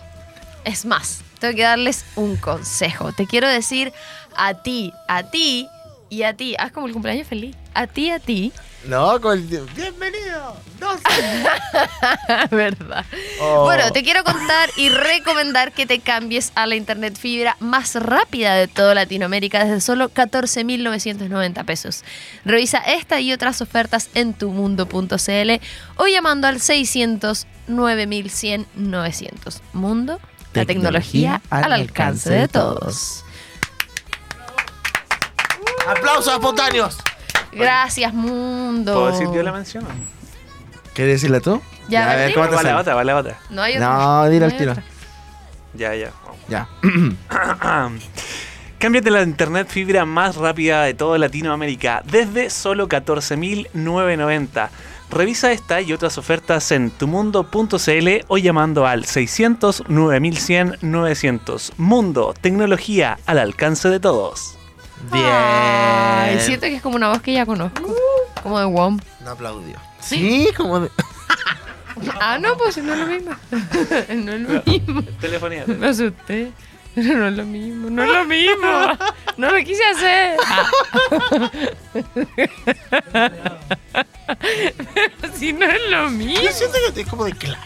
Es 0.65 0.83
más, 0.85 1.21
tengo 1.39 1.55
que 1.55 1.61
darles 1.63 2.03
un 2.15 2.35
consejo. 2.35 3.13
Te 3.13 3.27
quiero 3.27 3.47
decir 3.47 3.93
a 4.37 4.53
ti, 4.53 4.93
a 5.07 5.23
ti 5.23 5.67
y 6.09 6.23
a 6.23 6.33
ti. 6.33 6.55
Haz 6.57 6.71
como 6.71 6.87
el 6.87 6.93
cumpleaños 6.93 7.27
feliz. 7.27 7.55
A 7.73 7.87
ti, 7.87 8.09
a 8.09 8.19
ti. 8.19 8.53
No, 8.87 9.19
con 9.19 9.37
el... 9.37 9.65
Bienvenido. 9.75 10.55
Dos. 10.79 11.01
¿Verdad? 12.51 13.05
Oh. 13.41 13.63
Bueno, 13.65 13.91
te 13.91 14.03
quiero 14.03 14.23
contar 14.23 14.69
y 14.77 14.89
recomendar 14.89 15.73
que 15.73 15.85
te 15.85 15.99
cambies 15.99 16.53
a 16.55 16.67
la 16.67 16.75
internet 16.75 17.17
fibra 17.17 17.57
más 17.59 17.95
rápida 17.95 18.55
de 18.55 18.67
toda 18.67 18.95
Latinoamérica 18.95 19.65
desde 19.65 19.81
solo 19.81 20.09
14.990 20.09 21.65
pesos. 21.65 22.03
Revisa 22.45 22.77
esta 22.77 23.19
y 23.19 23.33
otras 23.33 23.61
ofertas 23.61 24.09
en 24.13 24.33
tumundo.cl 24.33 25.51
o 25.97 26.07
llamando 26.07 26.47
al 26.47 26.61
600 26.61 27.47
9100 27.67 28.67
900. 28.75 29.61
Mundo, 29.73 30.19
la 30.53 30.65
tecnología 30.65 31.41
al 31.49 31.73
alcance 31.73 32.31
de 32.31 32.47
todos. 32.47 33.25
¡Aplausos 35.87 36.33
espontáneos! 36.33 36.97
Gracias, 37.51 38.13
mundo. 38.13 38.93
¿Puedo 38.93 39.11
decir 39.11 39.27
yo 39.33 39.41
la 39.43 39.51
mención? 39.51 39.85
¿Quieres 40.93 41.15
decirle 41.15 41.41
tú? 41.41 41.61
Ya, 41.87 42.05
a 42.07 42.11
a 42.11 42.15
ver, 42.15 42.25
ver, 42.27 42.33
¿cómo 42.33 42.47
te 42.49 42.55
Va 42.55 42.63
la 42.63 42.69
sale? 42.69 42.81
otra, 42.81 42.95
va 42.95 43.03
la 43.03 43.15
otra. 43.15 43.39
No 43.49 43.61
hay 43.61 43.75
otra. 43.75 43.87
No, 43.89 44.29
dilo 44.29 44.45
al 44.45 44.51
hay 44.51 44.57
tiro. 44.57 44.71
otra. 44.71 44.83
Ya, 45.73 45.95
ya. 45.95 46.11
Ya. 46.49 46.67
Cámbiate 48.79 49.09
la 49.09 49.23
internet 49.23 49.67
fibra 49.69 50.05
más 50.05 50.35
rápida 50.35 50.83
de 50.83 50.93
toda 50.93 51.17
Latinoamérica 51.17 52.03
desde 52.05 52.49
solo 52.49 52.87
14.990. 52.87 54.69
Revisa 55.09 55.51
esta 55.51 55.81
y 55.81 55.93
otras 55.93 56.17
ofertas 56.17 56.71
en 56.71 56.91
tumundo.cl 56.91 58.07
o 58.27 58.37
llamando 58.37 58.85
al 58.85 59.05
600 59.05 59.83
9100 59.87 60.77
900. 60.81 61.73
Mundo, 61.77 62.33
tecnología 62.39 63.17
al 63.25 63.39
alcance 63.39 63.89
de 63.89 63.99
todos. 63.99 64.56
Bien. 65.11 65.25
Ay, 65.25 66.39
siento 66.41 66.65
que 66.67 66.75
es 66.75 66.81
como 66.81 66.95
una 66.95 67.09
voz 67.09 67.21
que 67.21 67.33
ya 67.33 67.45
conozco. 67.45 67.93
Como 68.43 68.59
de 68.59 68.65
WOM. 68.65 68.99
No 69.23 69.31
aplaudió. 69.31 69.77
Sí, 69.99 70.49
como 70.55 70.79
de... 70.81 70.91
Ah, 72.21 72.37
no, 72.39 72.55
pues 72.57 72.77
no 72.77 72.93
es 72.93 72.99
lo 72.99 73.07
mismo. 73.07 73.31
no 73.51 74.33
es 74.33 74.41
lo 74.41 74.63
mismo. 74.63 75.01
Telefonía. 75.19 75.65
Me 75.65 75.87
asusté. 75.87 76.51
Pero 76.93 77.15
no 77.15 77.27
es 77.27 77.37
lo 77.37 77.45
mismo, 77.45 77.89
no 77.89 78.03
es 78.03 78.09
lo 78.09 78.25
mismo. 78.25 78.97
No 79.37 79.51
lo 79.51 79.63
quise 79.63 79.83
hacer. 79.85 80.35
Ah. 80.47 81.51
Pero 85.21 85.33
si 85.35 85.53
no 85.53 85.67
es 85.67 85.91
lo 85.91 86.09
mismo. 86.09 86.41
Yo 86.41 86.51
siento 86.51 86.75
que 86.95 87.01
es 87.01 87.07
como 87.07 87.25
de 87.25 87.33
claro. 87.33 87.59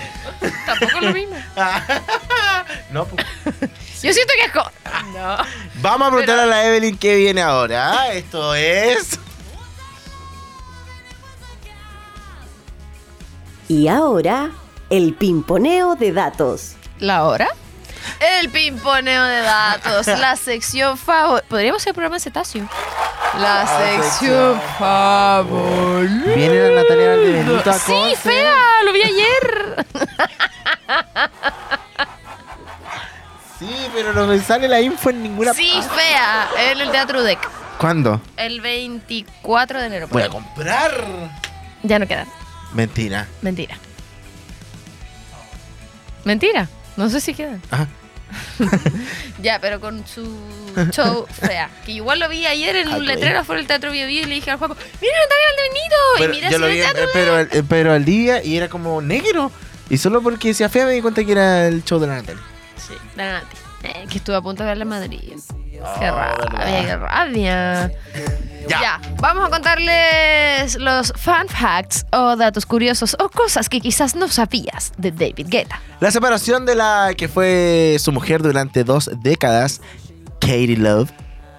Tampoco 0.66 1.00
lo 1.00 1.12
mismo. 1.12 1.36
No, 2.90 3.04
pues. 3.04 3.26
Yo 4.02 4.12
siento 4.12 4.32
que 4.38 4.44
es 4.46 4.52
como. 4.52 4.70
No. 5.12 5.36
Vamos 5.80 6.08
a 6.08 6.10
preguntar 6.10 6.38
a 6.38 6.46
la 6.46 6.66
Evelyn 6.66 6.96
qué 6.96 7.16
viene 7.16 7.42
ahora. 7.42 8.12
Esto 8.12 8.54
es. 8.54 9.18
Y 13.68 13.88
ahora, 13.88 14.52
el 14.90 15.14
pimponeo 15.14 15.96
de 15.96 16.12
datos. 16.12 16.76
¿La 16.98 17.24
hora? 17.24 17.48
El 18.20 18.50
pimponeo 18.50 19.24
de 19.24 19.40
datos, 19.42 20.06
la 20.06 20.36
sección 20.36 20.96
favorita. 20.96 21.46
Podríamos 21.48 21.82
hacer 21.82 21.92
programa 21.94 22.16
de 22.16 22.20
cetáceo. 22.20 22.68
La 23.38 23.66
sección 23.66 24.60
favorita. 24.78 26.34
Viene 26.34 26.70
la 26.70 26.82
Natalia 26.82 27.08
Valdebenito 27.08 27.70
a 27.70 27.78
Sí, 27.78 28.14
fea, 28.22 28.56
lo 28.84 28.92
vi 28.92 29.02
ayer. 29.02 29.86
Sí, 33.58 33.88
pero 33.94 34.12
no 34.12 34.26
me 34.26 34.38
sale 34.40 34.68
la 34.68 34.80
info 34.80 35.10
en 35.10 35.22
ninguna 35.22 35.54
Sí, 35.54 35.70
parte. 35.74 35.94
fea, 36.00 36.48
en 36.72 36.80
el 36.80 36.90
Teatro 36.90 37.20
UDEC. 37.20 37.38
¿Cuándo? 37.78 38.20
El 38.36 38.60
24 38.60 39.80
de 39.80 39.86
enero. 39.86 40.08
Voy 40.10 40.22
a 40.22 40.28
comprar. 40.28 41.04
Ya 41.82 41.98
no 41.98 42.06
quedan. 42.06 42.26
Mentira. 42.72 43.26
Mentira. 43.42 43.76
Mentira. 46.24 46.68
No 46.96 47.08
sé 47.10 47.20
si 47.20 47.34
quedan. 47.34 47.60
Ajá. 47.70 47.88
Ya, 49.42 49.60
pero 49.60 49.80
con 49.80 50.04
su 50.06 50.24
show 50.92 51.26
fea. 51.30 51.70
Que 51.84 51.92
igual 51.92 52.18
lo 52.18 52.28
vi 52.28 52.46
ayer 52.46 52.74
en 52.76 52.88
Ah, 52.88 52.96
un 52.96 53.06
letrero 53.06 53.44
fuera 53.44 53.58
del 53.60 53.68
Teatro 53.68 53.92
Bio 53.92 54.06
Bio 54.06 54.22
y 54.22 54.24
le 54.24 54.34
dije 54.36 54.50
al 54.50 54.58
Juaco, 54.58 54.74
mira 55.00 55.12
Natalia 55.20 55.46
Valdebenito. 55.50 55.96
Pero, 56.18 56.32
y 56.32 56.36
mira 56.36 56.50
yo 56.50 56.56
así 56.56 56.62
lo 56.64 56.68
vi, 56.68 56.80
Teatro 56.80 57.04
eh, 57.04 57.08
pero, 57.12 57.40
eh, 57.40 57.64
pero 57.68 57.92
al 57.92 58.04
día 58.04 58.42
y 58.42 58.56
era 58.56 58.68
como 58.68 59.00
negro. 59.02 59.52
Y 59.90 59.98
solo 59.98 60.22
porque 60.22 60.48
decía 60.48 60.68
fea 60.68 60.86
me 60.86 60.92
di 60.92 61.02
cuenta 61.02 61.22
que 61.24 61.32
era 61.32 61.68
el 61.68 61.84
show 61.84 62.00
de 62.00 62.06
la 62.08 62.14
Natalia. 62.16 62.42
Sí, 62.76 62.94
la 63.14 63.32
Nati. 63.34 63.56
Eh, 63.84 64.06
que 64.10 64.18
estuve 64.18 64.36
a 64.36 64.40
punto 64.40 64.62
de 64.64 64.68
verla 64.70 64.82
en 64.82 64.88
Madrid. 64.88 65.34
Qué 65.98 66.04
verdad. 66.04 66.36
rabia, 66.50 66.86
qué 66.86 66.96
rabia. 66.96 67.92
Ya. 68.68 68.80
Ya. 68.80 69.00
vamos 69.20 69.46
a 69.46 69.50
contarles 69.50 70.74
los 70.76 71.12
fun 71.16 71.48
facts 71.48 72.04
o 72.12 72.34
datos 72.34 72.66
curiosos 72.66 73.16
o 73.20 73.28
cosas 73.28 73.68
que 73.68 73.80
quizás 73.80 74.16
no 74.16 74.26
sabías 74.26 74.92
de 74.98 75.12
David 75.12 75.46
Guetta. 75.48 75.80
La 76.00 76.10
separación 76.10 76.66
de 76.66 76.74
la 76.74 77.12
que 77.16 77.28
fue 77.28 77.96
su 78.00 78.10
mujer 78.10 78.42
durante 78.42 78.82
dos 78.82 79.08
décadas, 79.22 79.80
Katie 80.40 80.76
Love, 80.76 81.10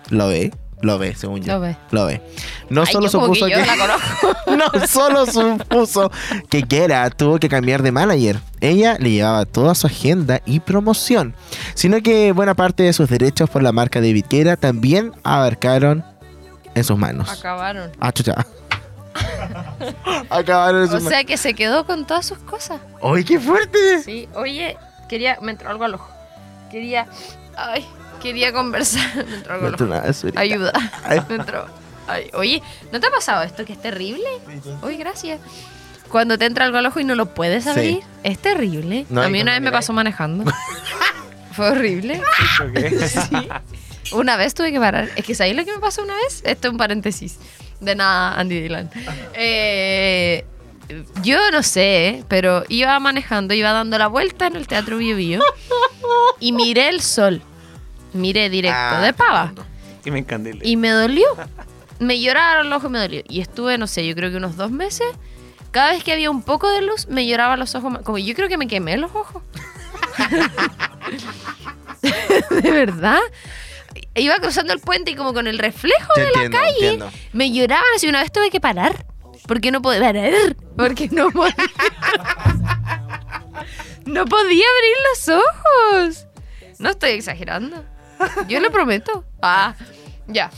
lo 0.10 0.28
ve, 0.28 0.52
lo 0.82 1.00
ve, 1.00 1.16
según 1.16 1.42
yo. 1.42 1.54
Lo 1.54 1.60
ve. 1.60 1.78
Lo 1.92 2.06
ve. 2.06 2.22
No 2.70 2.82
Ay, 2.82 2.94
solo 2.94 3.10
supuso 3.10 3.48
que 3.48 3.56
la 3.56 3.98
no 4.58 4.88
solo 4.88 5.26
supuso 5.26 6.12
que 6.50 6.62
Guetta 6.62 7.10
tuvo 7.10 7.40
que 7.40 7.50
cambiar 7.50 7.82
de 7.82 7.92
manager. 7.92 8.40
Ella 8.62 8.96
le 9.00 9.10
llevaba 9.12 9.46
toda 9.46 9.74
su 9.74 9.88
agenda 9.88 10.42
y 10.46 10.60
promoción, 10.60 11.34
sino 11.74 12.02
que 12.02 12.32
buena 12.32 12.54
parte 12.54 12.84
de 12.84 12.94
sus 12.94 13.10
derechos 13.10 13.50
por 13.50 13.64
la 13.64 13.72
marca 13.72 14.00
David 14.02 14.26
Guetta 14.30 14.56
también 14.56 15.14
abarcaron 15.24 16.04
en 16.76 16.84
sus 16.84 16.98
manos. 16.98 17.30
Acabaron. 17.30 17.92
Ah, 18.00 18.12
chucha. 18.12 18.46
Acabaron 20.30 20.82
en 20.84 20.88
O 20.90 20.92
sus 20.92 21.04
manos. 21.04 21.10
sea 21.10 21.24
que 21.24 21.38
se 21.38 21.54
quedó 21.54 21.86
con 21.86 22.06
todas 22.06 22.26
sus 22.26 22.38
cosas. 22.40 22.80
¡Ay, 23.02 23.24
qué 23.24 23.40
fuerte! 23.40 24.04
Sí, 24.04 24.30
oye, 24.36 24.78
quería. 25.10 25.40
Me 25.42 25.52
entró 25.52 25.70
algo 25.70 25.84
al 25.86 25.96
ojo. 25.96 26.10
Quería. 26.72 27.08
Ay, 27.56 27.86
quería 28.20 28.52
conversar. 28.54 29.26
Me 29.62 29.68
entró 29.70 29.88
nada, 29.88 30.12
Surita. 30.14 30.40
Ayuda. 30.40 30.74
Ay. 31.04 31.22
Me 31.30 31.36
entró. 31.36 31.66
Ay, 32.08 32.30
oye, 32.34 32.64
¿no 32.94 33.00
te 33.00 33.08
ha 33.08 33.12
pasado 33.12 33.44
esto 33.44 33.66
que 33.66 33.74
es 33.74 33.82
terrible? 33.82 34.26
Oye, 34.82 34.96
gracias. 34.98 35.40
Cuando 36.10 36.38
te 36.38 36.46
entra 36.46 36.64
algo 36.66 36.78
al 36.78 36.86
ojo 36.86 37.00
y 37.02 37.04
no 37.04 37.16
lo 37.16 37.34
puedes 37.34 37.66
Sí. 37.66 37.70
abrir, 37.70 38.00
es 38.24 38.40
terrible. 38.40 39.06
No, 39.10 39.22
a 39.22 39.28
mí 39.30 39.42
una 39.42 39.52
vez 39.54 39.62
me 39.62 39.72
pasó 39.72 39.92
manejando. 39.92 40.46
Fue 41.52 41.70
horrible. 41.72 42.22
Sí. 43.08 43.50
Una 44.14 44.38
vez 44.38 44.54
tuve 44.54 44.72
que 44.72 44.80
parar. 44.80 45.10
Es 45.18 45.26
que 45.26 45.36
¿sabéis 45.36 45.58
lo 45.58 45.66
que 45.66 45.74
me 45.74 45.80
pasó 45.80 46.02
una 46.04 46.16
vez? 46.16 46.42
Esto 46.46 46.68
es 46.68 46.72
un 46.72 46.78
paréntesis. 46.78 47.40
De 47.82 47.94
nada, 47.96 48.40
Andy 48.40 48.62
Dylan. 48.62 48.90
Eh, 49.34 50.46
yo 51.24 51.38
no 51.52 51.62
sé, 51.64 52.24
pero 52.30 52.64
iba 52.70 52.98
manejando, 53.00 53.54
iba 53.54 53.74
dando 53.74 53.98
la 53.98 54.08
vuelta 54.08 54.48
en 54.48 54.56
el 54.56 54.66
Teatro 54.68 54.98
Bio 54.98 55.18
Bio 55.18 55.42
y 56.40 56.54
miré 56.54 56.88
el 56.88 57.02
sol. 57.02 57.42
Miré 58.14 58.50
directo 58.50 58.78
Ah, 58.80 59.02
de 59.02 59.14
pava. 59.14 59.54
Y 60.06 60.12
me 60.12 60.20
encandilé. 60.20 60.60
Y 60.68 60.78
me 60.78 60.90
dolió. 60.90 61.26
Me 62.00 62.20
lloraron 62.22 62.70
los 62.70 62.78
ojos 62.78 62.90
y 62.90 62.94
me 62.94 63.00
dolió. 63.00 63.22
Y 63.28 63.42
estuve, 63.42 63.78
no 63.78 63.88
sé, 63.88 64.08
yo 64.08 64.16
creo 64.16 64.32
que 64.32 64.38
unos 64.38 64.56
dos 64.56 64.72
meses. 64.72 65.08
Cada 65.72 65.92
vez 65.92 66.04
que 66.04 66.14
había 66.14 66.32
un 66.32 66.42
poco 66.44 66.70
de 66.72 66.82
luz, 66.82 67.08
me 67.08 67.28
lloraba 67.28 67.58
los 67.58 67.76
ojos. 67.76 68.00
Como 68.04 68.18
yo 68.18 68.34
creo 68.36 68.48
que 68.48 68.58
me 68.58 68.68
quemé 68.68 68.98
los 68.98 69.12
ojos. 69.14 69.44
de 72.02 72.72
verdad. 72.72 73.20
Iba 74.16 74.36
cruzando 74.40 74.74
el 74.74 74.80
puente 74.80 75.12
y 75.12 75.16
como 75.16 75.34
con 75.34 75.48
el 75.48 75.60
reflejo 75.60 76.12
Te 76.16 76.22
de 76.22 76.28
entiendo, 76.28 76.58
la 76.58 76.64
calle, 76.64 76.76
entiendo. 76.90 77.12
me 77.34 77.52
lloraban 77.52 77.84
así. 77.96 78.08
Una 78.08 78.22
vez 78.22 78.32
tuve 78.32 78.50
que 78.50 78.60
parar. 78.60 79.06
Porque 79.48 79.72
no 79.72 79.82
podía 79.82 80.02
parar. 80.02 80.34
Porque 80.76 81.08
no 81.12 81.30
podía. 81.32 81.56
no 84.06 84.26
podía 84.26 84.66
abrir 84.76 84.96
los 85.12 85.30
ojos. 85.30 86.26
No 86.80 86.90
estoy 86.90 87.12
exagerando. 87.12 87.86
Yo 88.48 88.60
lo 88.60 88.72
prometo. 88.72 89.24
Ah, 89.42 89.76
ya. 90.28 90.52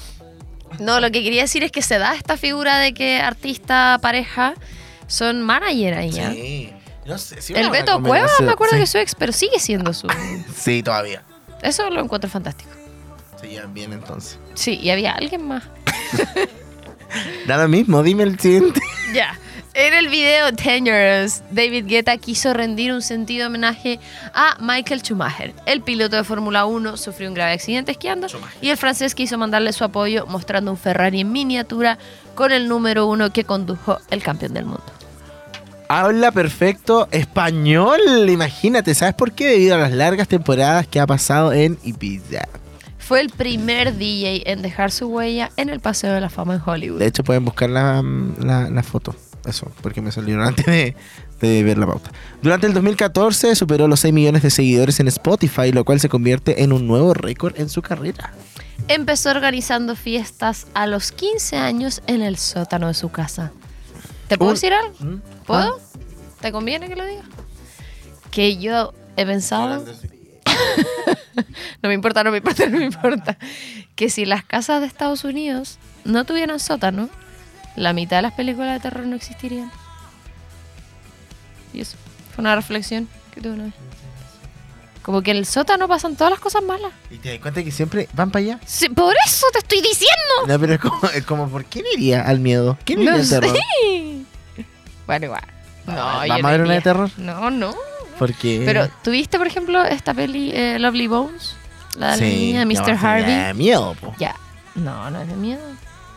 No, 0.79 0.99
lo 0.99 1.11
que 1.11 1.23
quería 1.23 1.41
decir 1.41 1.63
es 1.63 1.71
que 1.71 1.81
se 1.81 1.97
da 1.97 2.15
esta 2.15 2.37
figura 2.37 2.77
de 2.77 2.93
que 2.93 3.19
artista, 3.19 3.97
pareja, 4.01 4.53
son 5.07 5.41
manager 5.41 5.95
ahí 5.95 6.11
ya. 6.11 6.31
Sí. 6.31 6.73
No 7.05 7.17
sé, 7.17 7.41
si 7.41 7.53
El 7.53 7.71
Beto 7.71 8.01
Cueva, 8.03 8.29
me 8.41 8.51
acuerdo 8.51 8.73
sí. 8.73 8.77
que 8.77 8.83
es 8.83 8.89
su 8.91 8.97
ex, 8.99 9.15
pero 9.15 9.31
sigue 9.33 9.59
siendo 9.59 9.93
su. 9.93 10.07
Sí, 10.55 10.83
todavía. 10.83 11.23
Eso 11.63 11.89
lo 11.89 12.01
encuentro 12.01 12.29
fantástico. 12.29 12.69
Se 13.41 13.47
llevan 13.47 13.73
bien 13.73 13.93
entonces. 13.93 14.37
Sí, 14.53 14.79
y 14.81 14.91
había 14.91 15.13
alguien 15.13 15.47
más. 15.47 15.63
Da 17.47 17.57
lo 17.57 17.67
mismo, 17.67 18.03
dime 18.03 18.21
el 18.21 18.39
siguiente. 18.39 18.79
Ya. 19.13 19.35
En 19.75 19.93
el 19.93 20.09
video 20.09 20.51
Dangerous, 20.51 21.41
David 21.51 21.85
Guetta 21.85 22.17
quiso 22.17 22.53
rendir 22.53 22.91
un 22.91 23.01
sentido 23.01 23.47
homenaje 23.47 23.99
a 24.33 24.57
Michael 24.59 25.01
Schumacher. 25.01 25.53
El 25.65 25.81
piloto 25.81 26.15
de 26.15 26.23
Fórmula 26.23 26.65
1 26.65 26.97
sufrió 26.97 27.29
un 27.29 27.35
grave 27.35 27.53
accidente 27.53 27.91
esquiando 27.91 28.27
y 28.61 28.69
el 28.69 28.77
francés 28.77 29.15
quiso 29.15 29.37
mandarle 29.37 29.71
su 29.71 29.83
apoyo 29.83 30.25
mostrando 30.27 30.71
un 30.71 30.77
Ferrari 30.77 31.21
en 31.21 31.31
miniatura 31.31 31.97
con 32.35 32.51
el 32.51 32.67
número 32.67 33.05
uno 33.07 33.31
que 33.31 33.43
condujo 33.45 33.99
el 34.09 34.21
campeón 34.23 34.53
del 34.53 34.65
mundo. 34.65 34.83
Habla 35.87 36.31
perfecto 36.31 37.07
español. 37.11 37.99
Imagínate, 38.27 38.93
¿sabes 38.95 39.13
por 39.15 39.31
qué? 39.31 39.47
Debido 39.47 39.75
a 39.75 39.79
las 39.79 39.91
largas 39.91 40.27
temporadas 40.27 40.87
que 40.87 40.99
ha 40.99 41.07
pasado 41.07 41.53
en 41.53 41.77
Ibiza. 41.83 42.47
Fue 42.97 43.21
el 43.21 43.29
primer 43.29 43.95
DJ 43.97 44.43
en 44.51 44.61
dejar 44.61 44.91
su 44.91 45.07
huella 45.07 45.51
en 45.57 45.69
el 45.69 45.79
Paseo 45.79 46.13
de 46.13 46.21
la 46.21 46.29
Fama 46.29 46.55
en 46.55 46.61
Hollywood. 46.63 46.99
De 46.99 47.07
hecho, 47.07 47.23
pueden 47.23 47.45
buscar 47.45 47.69
la, 47.69 48.03
la- 48.39 48.69
la 48.69 48.83
foto. 48.83 49.15
Eso, 49.45 49.71
porque 49.81 50.01
me 50.01 50.11
salieron 50.11 50.45
antes 50.45 50.65
de, 50.65 50.95
de 51.39 51.63
ver 51.63 51.77
la 51.77 51.87
pauta. 51.87 52.11
Durante 52.41 52.67
el 52.67 52.73
2014 52.73 53.55
superó 53.55 53.87
los 53.87 54.01
6 54.01 54.13
millones 54.13 54.43
de 54.43 54.49
seguidores 54.49 54.99
en 54.99 55.07
Spotify, 55.07 55.71
lo 55.71 55.85
cual 55.85 55.99
se 55.99 56.09
convierte 56.09 56.63
en 56.63 56.73
un 56.73 56.87
nuevo 56.87 57.13
récord 57.13 57.59
en 57.59 57.69
su 57.69 57.81
carrera. 57.81 58.33
Empezó 58.87 59.29
organizando 59.29 59.95
fiestas 59.95 60.67
a 60.73 60.87
los 60.87 61.11
15 61.11 61.57
años 61.57 62.01
en 62.07 62.21
el 62.21 62.37
sótano 62.37 62.87
de 62.87 62.93
su 62.93 63.09
casa. 63.09 63.51
¿Te 64.27 64.37
puedo 64.37 64.51
decir 64.51 64.73
algo? 64.73 64.93
¿Mm? 64.99 65.21
¿Puedo? 65.45 65.79
¿Te 66.41 66.51
conviene 66.51 66.87
que 66.87 66.95
lo 66.95 67.05
diga? 67.05 67.23
Que 68.31 68.57
yo 68.57 68.93
he 69.15 69.25
pensado... 69.25 69.85
no 71.81 71.89
me 71.89 71.93
importa, 71.93 72.23
no 72.23 72.31
me 72.31 72.37
importa, 72.37 72.67
no 72.67 72.79
me 72.79 72.85
importa. 72.85 73.37
Que 73.95 74.09
si 74.09 74.25
las 74.25 74.43
casas 74.43 74.81
de 74.81 74.87
Estados 74.87 75.23
Unidos 75.23 75.77
no 76.05 76.25
tuvieran 76.25 76.59
sótano, 76.59 77.09
la 77.79 77.93
mitad 77.93 78.17
de 78.17 78.23
las 78.23 78.33
películas 78.33 78.73
de 78.73 78.79
terror 78.81 79.05
no 79.05 79.15
existirían. 79.15 79.71
Y 81.73 81.81
eso 81.81 81.95
fue 82.35 82.41
una 82.41 82.55
reflexión 82.55 83.07
que 83.33 83.41
tuve 83.41 83.53
una 83.53 83.63
vez. 83.65 83.73
Como 85.01 85.21
que 85.21 85.31
en 85.31 85.37
el 85.37 85.45
sótano 85.45 85.87
pasan 85.87 86.15
todas 86.15 86.31
las 86.31 86.39
cosas 86.41 86.61
malas. 86.61 86.91
¿Y 87.09 87.17
te 87.17 87.29
das 87.29 87.39
cuenta 87.39 87.63
que 87.63 87.71
siempre 87.71 88.09
van 88.13 88.31
para 88.31 88.43
allá? 88.43 88.59
Sí, 88.65 88.89
por 88.89 89.15
eso 89.25 89.47
te 89.53 89.59
estoy 89.59 89.81
diciendo. 89.81 90.47
No, 90.47 90.59
pero 90.59 90.73
es 90.73 90.79
como, 90.79 91.07
es 91.13 91.25
como 91.25 91.49
¿por 91.49 91.65
quién 91.65 91.85
iría 91.93 92.21
al 92.21 92.39
miedo? 92.39 92.77
¿Quién 92.83 92.99
iría 92.99 93.13
No 93.13 93.17
al 93.17 93.29
terror? 93.29 93.57
Bueno, 95.07 95.25
igual. 95.25 95.43
No, 95.87 95.95
¿Vamos 95.95 96.27
yo 96.27 96.33
a 96.33 96.37
no 96.37 96.47
ver 96.49 96.61
una 96.61 96.73
de 96.73 96.81
terror? 96.81 97.09
No, 97.17 97.49
no. 97.49 97.73
Porque... 98.19 98.61
Pero, 98.65 98.89
¿tuviste, 99.03 99.37
por 99.37 99.47
ejemplo, 99.47 99.83
esta 99.85 100.13
peli 100.13 100.51
eh, 100.53 100.77
Lovely 100.77 101.07
Bones? 101.07 101.55
La 101.97 102.17
de 102.17 102.21
la 102.21 102.27
niña 102.27 102.59
de 102.59 102.65
Mr. 102.65 102.85
sí, 102.85 103.05
Harvey. 103.05 103.35
Da 103.35 103.53
miedo, 103.53 103.95
po. 103.99 104.13
Ya. 104.19 104.35
No, 104.75 105.09
no 105.09 105.21
es 105.21 105.27
de 105.27 105.35
miedo. 105.35 105.61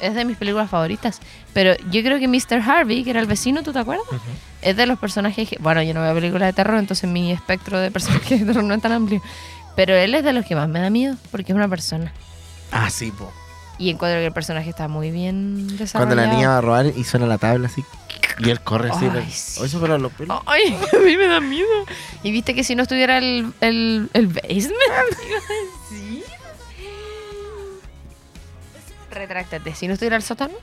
Es 0.03 0.15
de 0.15 0.25
mis 0.25 0.37
películas 0.37 0.69
favoritas. 0.69 1.21
Pero 1.55 1.75
yo 1.91 2.03
creo 2.03 2.19
que 2.19 2.29
Mr. 2.29 2.61
Harvey, 2.61 3.05
que 3.05 3.11
era 3.11 3.21
el 3.21 3.27
vecino, 3.27 3.63
¿tú 3.63 3.73
te 3.73 3.79
acuerdas? 3.79 4.05
Es 4.61 4.77
de 4.77 4.85
los 4.87 4.99
personajes 4.99 5.49
que... 5.49 5.57
Bueno, 5.61 5.83
yo 5.83 5.95
no 5.95 6.03
veo 6.03 6.15
películas 6.15 6.49
de 6.49 6.53
terror, 6.53 6.79
entonces 6.79 7.09
mi 7.09 7.31
espectro 7.33 7.79
de 7.79 7.91
personajes 7.91 8.41
de 8.41 8.47
terror 8.47 8.65
no 8.65 8.75
es 8.75 8.83
tan 8.83 8.93
amplio. 8.93 9.23
Pero 9.77 9.95
él 9.95 10.15
es 10.15 10.25
de 10.25 10.33
los 10.33 10.45
que 10.45 10.55
más 10.55 10.69
me 10.69 10.81
da 10.81 10.91
miedo, 10.91 11.17
porque 11.31 11.53
es 11.53 11.57
una 11.57 11.69
persona. 11.69 12.13
Ah, 12.71 12.91
sí, 12.91 13.11
po. 13.11 13.33
Y 13.79 13.91
encuentro 13.91 14.21
que 14.21 14.27
el 14.27 14.33
personaje 14.33 14.69
está 14.71 14.87
muy 14.89 15.11
bien 15.11 15.67
desarrollado. 15.79 16.15
Cuando 16.15 16.15
la 16.17 16.27
niña 16.35 16.49
va 16.51 16.59
a 16.59 16.61
robar 16.61 16.87
y 16.87 17.05
suena 17.05 17.27
la 17.27 17.39
tabla 17.39 17.69
así. 17.69 17.83
Y 18.39 18.51
él 18.51 18.61
corre 18.61 18.91
así. 18.91 19.05
Ay, 19.05 19.11
pero- 19.13 19.27
sí. 19.31 19.65
Eso 19.65 19.81
para 19.81 19.99
los 19.99 20.13
pelos. 20.13 20.41
Ay, 20.47 20.77
a 20.93 20.99
mí 21.05 21.17
me 21.17 21.27
da 21.27 21.41
miedo. 21.41 21.69
Y 22.23 22.31
viste 22.33 22.55
que 22.55 22.65
si 22.65 22.75
no 22.75 22.83
estuviera 22.83 23.19
el, 23.19 23.53
el, 23.61 24.11
el 24.13 24.27
basement, 24.27 24.73
Retráctate, 29.13 29.75
si 29.75 29.87
no 29.87 29.95
estuviera 29.95 30.17
el 30.17 30.23
sótano, 30.23 30.55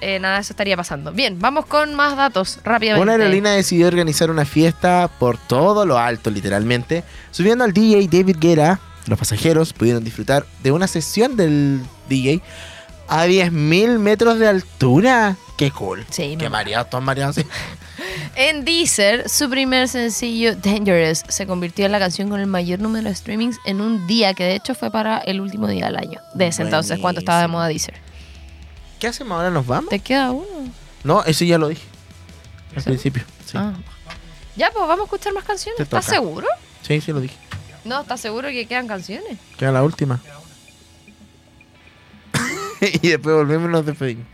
eh, 0.00 0.18
nada 0.18 0.36
de 0.36 0.40
eso 0.40 0.52
estaría 0.52 0.76
pasando. 0.76 1.12
Bien, 1.12 1.38
vamos 1.38 1.66
con 1.66 1.94
más 1.94 2.16
datos 2.16 2.58
rápidamente. 2.64 3.02
Una 3.02 3.12
aerolínea 3.12 3.52
decidió 3.52 3.86
organizar 3.86 4.30
una 4.30 4.44
fiesta 4.44 5.10
por 5.18 5.36
todo 5.36 5.84
lo 5.84 5.98
alto, 5.98 6.30
literalmente, 6.30 7.04
subiendo 7.30 7.64
al 7.64 7.72
DJ 7.72 8.08
David 8.08 8.36
Guetta. 8.40 8.80
Los 9.06 9.18
pasajeros 9.18 9.72
pudieron 9.72 10.04
disfrutar 10.04 10.46
de 10.62 10.72
una 10.72 10.86
sesión 10.86 11.36
del 11.36 11.80
DJ 12.08 12.42
a 13.10 13.26
10.000 13.26 13.98
metros 13.98 14.38
de 14.38 14.46
altura. 14.46 15.36
¡Qué 15.56 15.72
cool! 15.72 16.06
Sí, 16.10 16.36
¡Qué 16.38 16.48
mareados, 16.48 16.88
todos 16.88 17.02
mareados! 17.04 17.34
sí. 17.34 17.44
En 18.36 18.64
Deezer, 18.64 19.28
su 19.28 19.50
primer 19.50 19.88
sencillo, 19.88 20.54
Dangerous, 20.56 21.22
se 21.28 21.46
convirtió 21.46 21.84
en 21.84 21.92
la 21.92 21.98
canción 21.98 22.30
con 22.30 22.40
el 22.40 22.46
mayor 22.46 22.78
número 22.78 23.08
de 23.08 23.14
streamings 23.14 23.58
en 23.66 23.80
un 23.82 24.06
día, 24.06 24.32
que 24.32 24.44
de 24.44 24.54
hecho 24.54 24.74
fue 24.74 24.90
para 24.90 25.18
el 25.18 25.40
último 25.40 25.66
día 25.68 25.86
del 25.86 25.96
año. 25.96 26.20
De 26.32 26.46
ese 26.46 26.62
entonces, 26.62 26.98
cuando 27.00 27.18
estaba 27.18 27.42
de 27.42 27.48
moda 27.48 27.66
Deezer. 27.68 27.94
¿Qué 28.98 29.08
hacemos 29.08 29.36
ahora? 29.36 29.50
¿Nos 29.50 29.66
vamos? 29.66 29.90
¿Te 29.90 29.98
queda 29.98 30.30
uno? 30.30 30.46
No, 31.04 31.22
eso 31.24 31.44
ya 31.44 31.58
lo 31.58 31.68
dije. 31.68 31.82
Al 32.74 32.82
¿Sí? 32.82 32.88
principio. 32.90 33.24
Sí. 33.44 33.58
Ah. 33.58 33.74
Ya, 34.56 34.70
pues 34.70 34.86
vamos 34.86 35.00
a 35.00 35.04
escuchar 35.04 35.34
más 35.34 35.44
canciones. 35.44 35.80
¿Estás 35.80 36.04
seguro? 36.06 36.46
sí, 36.82 37.00
sí 37.00 37.12
lo 37.12 37.20
dije. 37.20 37.36
No, 37.84 38.00
¿estás 38.00 38.20
seguro 38.20 38.48
que 38.48 38.66
quedan 38.66 38.86
canciones? 38.86 39.36
Queda 39.58 39.72
la 39.72 39.82
última. 39.82 40.20
y 43.02 43.08
después 43.08 43.34
volvemos 43.36 43.68
y 43.68 43.72
nos 43.72 43.86
despedimos. 43.86 44.26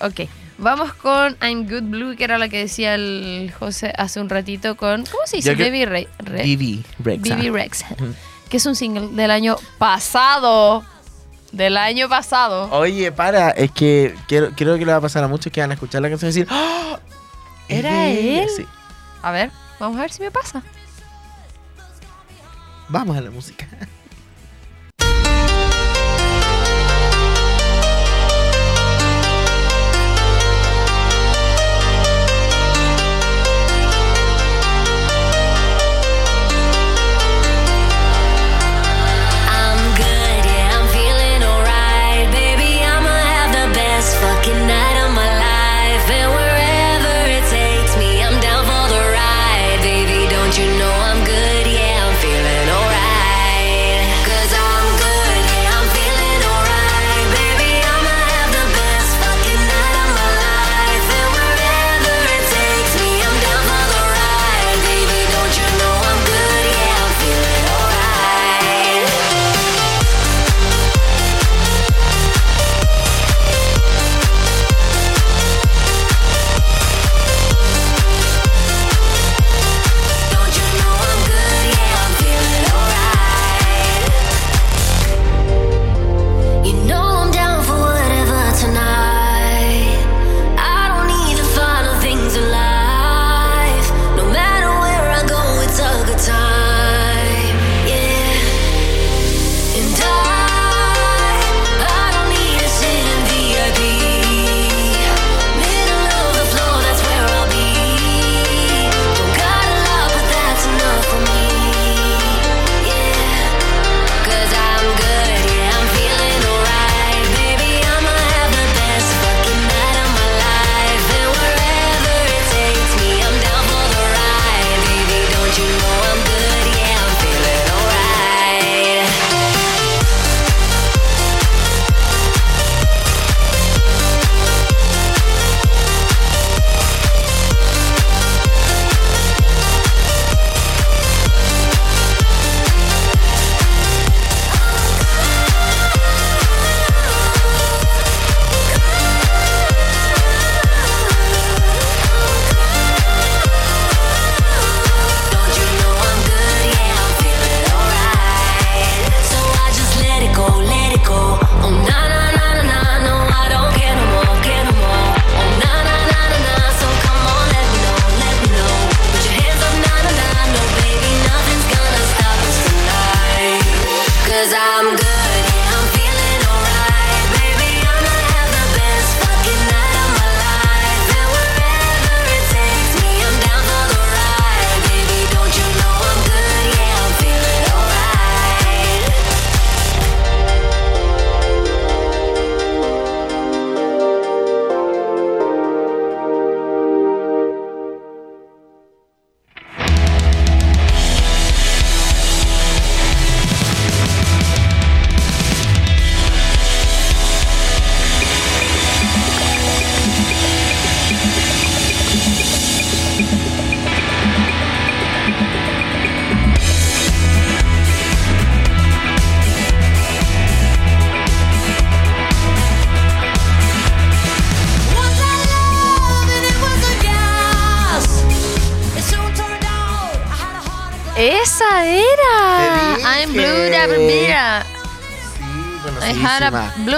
Ok, 0.00 0.28
vamos 0.58 0.92
con 0.94 1.36
I'm 1.42 1.68
Good 1.68 1.82
Blue, 1.90 2.16
que 2.16 2.24
era 2.24 2.38
la 2.38 2.48
que 2.48 2.58
decía 2.58 2.94
el 2.94 3.52
José 3.58 3.92
hace 3.96 4.20
un 4.20 4.28
ratito 4.28 4.76
con... 4.76 5.04
¿Cómo 5.06 5.26
se 5.26 5.36
dice? 5.36 5.50
Ya 5.50 5.56
que- 5.56 5.64
Baby 5.64 5.84
Re- 5.84 6.08
Re- 6.18 6.42
Vivi 6.42 6.84
Rexa. 7.02 7.36
Baby 7.36 7.50
Rex. 7.50 7.84
Que 8.48 8.56
es 8.58 8.66
un 8.66 8.74
single 8.76 9.08
del 9.12 9.30
año 9.30 9.56
pasado. 9.78 10.84
Del 11.52 11.76
año 11.76 12.08
pasado. 12.08 12.68
Oye, 12.72 13.12
para, 13.12 13.50
es 13.50 13.70
que 13.70 14.14
quiero, 14.26 14.50
creo 14.56 14.76
que 14.76 14.84
le 14.84 14.90
va 14.92 14.98
a 14.98 15.00
pasar 15.00 15.22
a 15.22 15.28
muchos 15.28 15.52
que 15.52 15.60
van 15.60 15.70
a 15.70 15.74
escuchar 15.74 16.02
la 16.02 16.08
canción 16.08 16.30
y 16.30 16.34
decir. 16.34 16.48
¿Es 17.68 17.78
¿Era 17.78 17.92
de 17.92 18.10
ella?". 18.10 18.42
él? 18.42 18.48
Sí. 18.56 18.66
A 19.22 19.30
ver, 19.30 19.50
vamos 19.78 19.96
a 19.98 20.00
ver 20.02 20.10
si 20.12 20.20
me 20.22 20.30
pasa. 20.32 20.62
Vamos 22.88 23.16
a 23.16 23.20
la 23.20 23.30
música. 23.30 23.66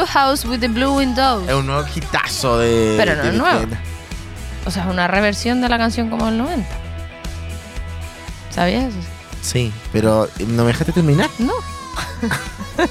house 0.07 0.44
with 0.44 0.61
the 0.61 0.68
blue 0.68 0.96
windows. 0.96 1.48
Es 1.48 1.54
un 1.54 1.66
nuevo 1.66 1.86
hitazo 1.94 2.59
de. 2.59 2.94
Pero 2.96 3.14
no 3.16 3.22
es 3.24 3.34
nuevo. 3.34 3.76
O 4.64 4.70
sea, 4.70 4.84
es 4.84 4.88
una 4.90 5.07
reversión 5.07 5.61
de 5.61 5.68
la 5.68 5.78
canción 5.78 6.11
como 6.11 6.26
del 6.26 6.38
90. 6.38 6.66
¿Sabías 8.50 8.84
eso? 8.84 8.96
Sí, 9.42 9.72
pero 9.92 10.28
no 10.48 10.62
me 10.64 10.68
dejaste 10.68 10.92
terminar. 10.92 11.28
No. 11.38 11.52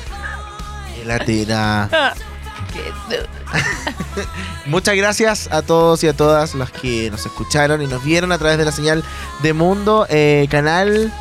Qué 2.74 2.84
du- 3.10 4.22
Muchas 4.66 4.96
gracias 4.96 5.50
a 5.52 5.62
todos 5.62 6.04
y 6.04 6.08
a 6.08 6.14
todas 6.14 6.56
los 6.56 6.72
que 6.72 7.10
nos 7.12 7.26
escucharon 7.26 7.82
y 7.82 7.88
nos 7.88 8.04
vieron 8.04 8.32
a 8.32 8.38
través 8.38 8.58
de 8.58 8.66
la 8.66 8.72
señal 8.72 9.04
de 9.44 9.54
Mundo, 9.54 10.08
eh, 10.10 10.48
canal 10.50 11.12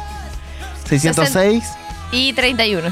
606. 0.88 1.64
Y 2.14 2.32
31. 2.32 2.90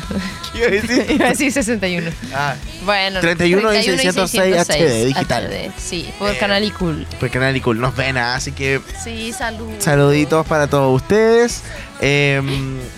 ¿Qué 0.52 0.58
iba 0.58 0.66
a 0.66 0.70
decir? 0.70 1.06
Iba 1.10 1.26
a 1.26 1.28
decir 1.30 1.52
61. 1.52 2.10
Ah, 2.34 2.54
Bueno, 2.84 3.20
31 3.20 3.72
y 3.74 3.82
606 3.82 4.56
HD, 4.68 5.04
digital. 5.06 5.46
HD, 5.46 5.70
Sí, 5.78 6.10
por 6.18 6.30
Eh, 6.30 6.38
Canal 6.38 6.64
y 6.64 6.70
Cool. 6.70 7.06
por 7.20 7.30
Canal 7.30 7.56
y 7.56 7.60
Cool 7.60 7.80
nos 7.80 7.94
ven, 7.96 8.16
así 8.18 8.52
que 8.52 8.80
Sí, 9.02 9.32
salud. 9.32 9.70
saluditos 9.78 10.46
para 10.46 10.66
todos 10.66 10.94
ustedes. 11.00 11.62
Eh, 12.00 12.42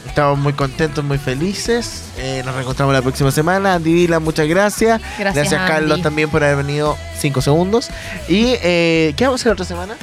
estamos 0.06 0.38
muy 0.38 0.54
contentos, 0.54 1.04
muy 1.04 1.18
felices. 1.18 2.04
Eh, 2.16 2.42
nos 2.44 2.54
reencontramos 2.54 2.94
la 2.94 3.02
próxima 3.02 3.30
semana. 3.30 3.74
Andy 3.74 3.92
Dylan, 3.92 4.22
muchas 4.22 4.48
gracias. 4.48 5.00
Gracias, 5.18 5.52
Andy. 5.52 5.68
Carlos 5.72 6.00
también 6.02 6.30
por 6.30 6.42
haber 6.42 6.56
venido 6.64 6.96
5 7.18 7.42
segundos. 7.42 7.90
¿Y 8.28 8.54
eh, 8.62 9.12
qué 9.16 9.24
vamos 9.24 9.40
a 9.40 9.42
hacer 9.42 9.52
otra 9.52 9.66
semana? 9.66 9.94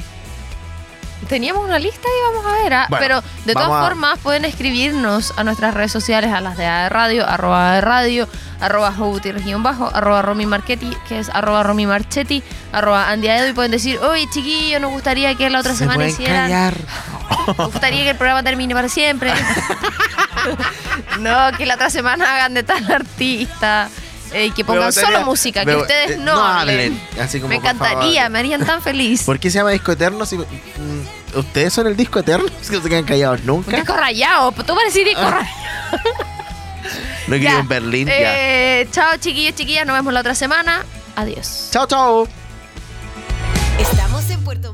Teníamos 1.32 1.64
una 1.64 1.78
lista 1.78 2.06
y 2.06 2.34
vamos 2.34 2.44
a 2.52 2.62
ver. 2.62 2.74
ah, 2.74 2.86
Bueno, 2.90 3.00
pero 3.02 3.22
de 3.46 3.54
todas 3.54 3.70
a- 3.70 3.82
formas 3.84 4.18
pueden 4.18 4.44
escribirnos 4.44 5.32
a 5.38 5.44
nuestras 5.44 5.72
redes 5.72 5.90
sociales, 5.90 6.30
a 6.30 6.42
las 6.42 6.58
de 6.58 6.66
AE 6.66 6.90
Radio, 6.90 7.26
arroba 7.26 7.72
AE 7.72 7.80
Radio, 7.80 8.28
arroba 8.60 8.92
bajo, 9.58 9.90
arroba 9.94 10.20
Romy 10.20 10.44
Marchetti, 10.44 10.94
que 11.08 11.20
es 11.20 11.30
arroba 11.30 11.62
Romy 11.62 11.86
Marchetti, 11.86 12.42
arroba 12.70 13.08
Andy 13.08 13.28
Aedo, 13.28 13.48
y 13.48 13.54
pueden 13.54 13.70
decir, 13.70 13.98
oye 14.00 14.28
chiquillo, 14.30 14.78
nos 14.78 14.90
gustaría 14.90 15.34
que 15.34 15.48
la 15.48 15.60
otra 15.60 15.72
Se 15.72 15.78
semana 15.78 16.06
hicieran... 16.06 16.50
callar. 16.50 16.74
Nos 17.58 17.72
gustaría 17.72 18.02
que 18.04 18.10
el 18.10 18.16
programa 18.16 18.42
termine 18.42 18.74
para 18.74 18.90
siempre. 18.90 19.32
no, 21.18 21.50
que 21.56 21.66
la 21.66 21.74
otra 21.74 21.90
semana 21.90 22.34
hagan 22.34 22.54
de 22.54 22.62
tal 22.62 22.90
artista. 22.92 23.88
eh, 24.34 24.50
que 24.54 24.64
pongan 24.64 24.86
gustaría- 24.86 25.12
solo 25.12 25.24
música, 25.26 25.64
que 25.64 25.76
ustedes 25.76 26.10
eh, 26.12 26.16
no, 26.18 26.34
no 26.36 26.44
hablen. 26.44 26.98
hablen, 27.10 27.20
así 27.20 27.38
como, 27.38 27.48
Me 27.48 27.56
encantaría, 27.56 28.20
favor. 28.22 28.30
me 28.32 28.38
harían 28.38 28.64
tan 28.66 28.80
feliz. 28.82 29.24
¿Por 29.24 29.38
qué 29.38 29.50
se 29.50 29.58
llama 29.58 29.70
Disco 29.70 29.92
Eterno? 29.92 30.24
Si, 30.26 30.36
mm, 30.36 30.44
¿ustedes 31.34 31.72
son 31.72 31.86
el 31.86 31.96
disco 31.96 32.18
eterno? 32.18 32.46
Que 32.70 32.80
se 32.80 32.88
quedan 32.88 33.04
callados 33.04 33.42
nunca. 33.44 33.76
Disco 33.76 33.94
rayado, 33.94 34.52
pues, 34.52 34.66
tú 34.66 34.74
parecís 34.74 35.04
disco 35.04 35.20
ah. 35.22 35.30
rayado. 35.30 36.24
no 37.28 37.36
quiero 37.36 37.60
un 37.60 37.68
Berlín. 37.68 38.08
Eh, 38.10 38.88
chao, 38.90 39.16
chiquillos, 39.18 39.54
chiquillas. 39.54 39.86
Nos 39.86 39.96
vemos 39.96 40.12
la 40.12 40.20
otra 40.20 40.34
semana. 40.34 40.84
Adiós. 41.16 41.68
Chao, 41.70 41.86
chao. 41.86 42.28
Estamos 43.78 44.28
en 44.30 44.42
Puerto 44.44 44.71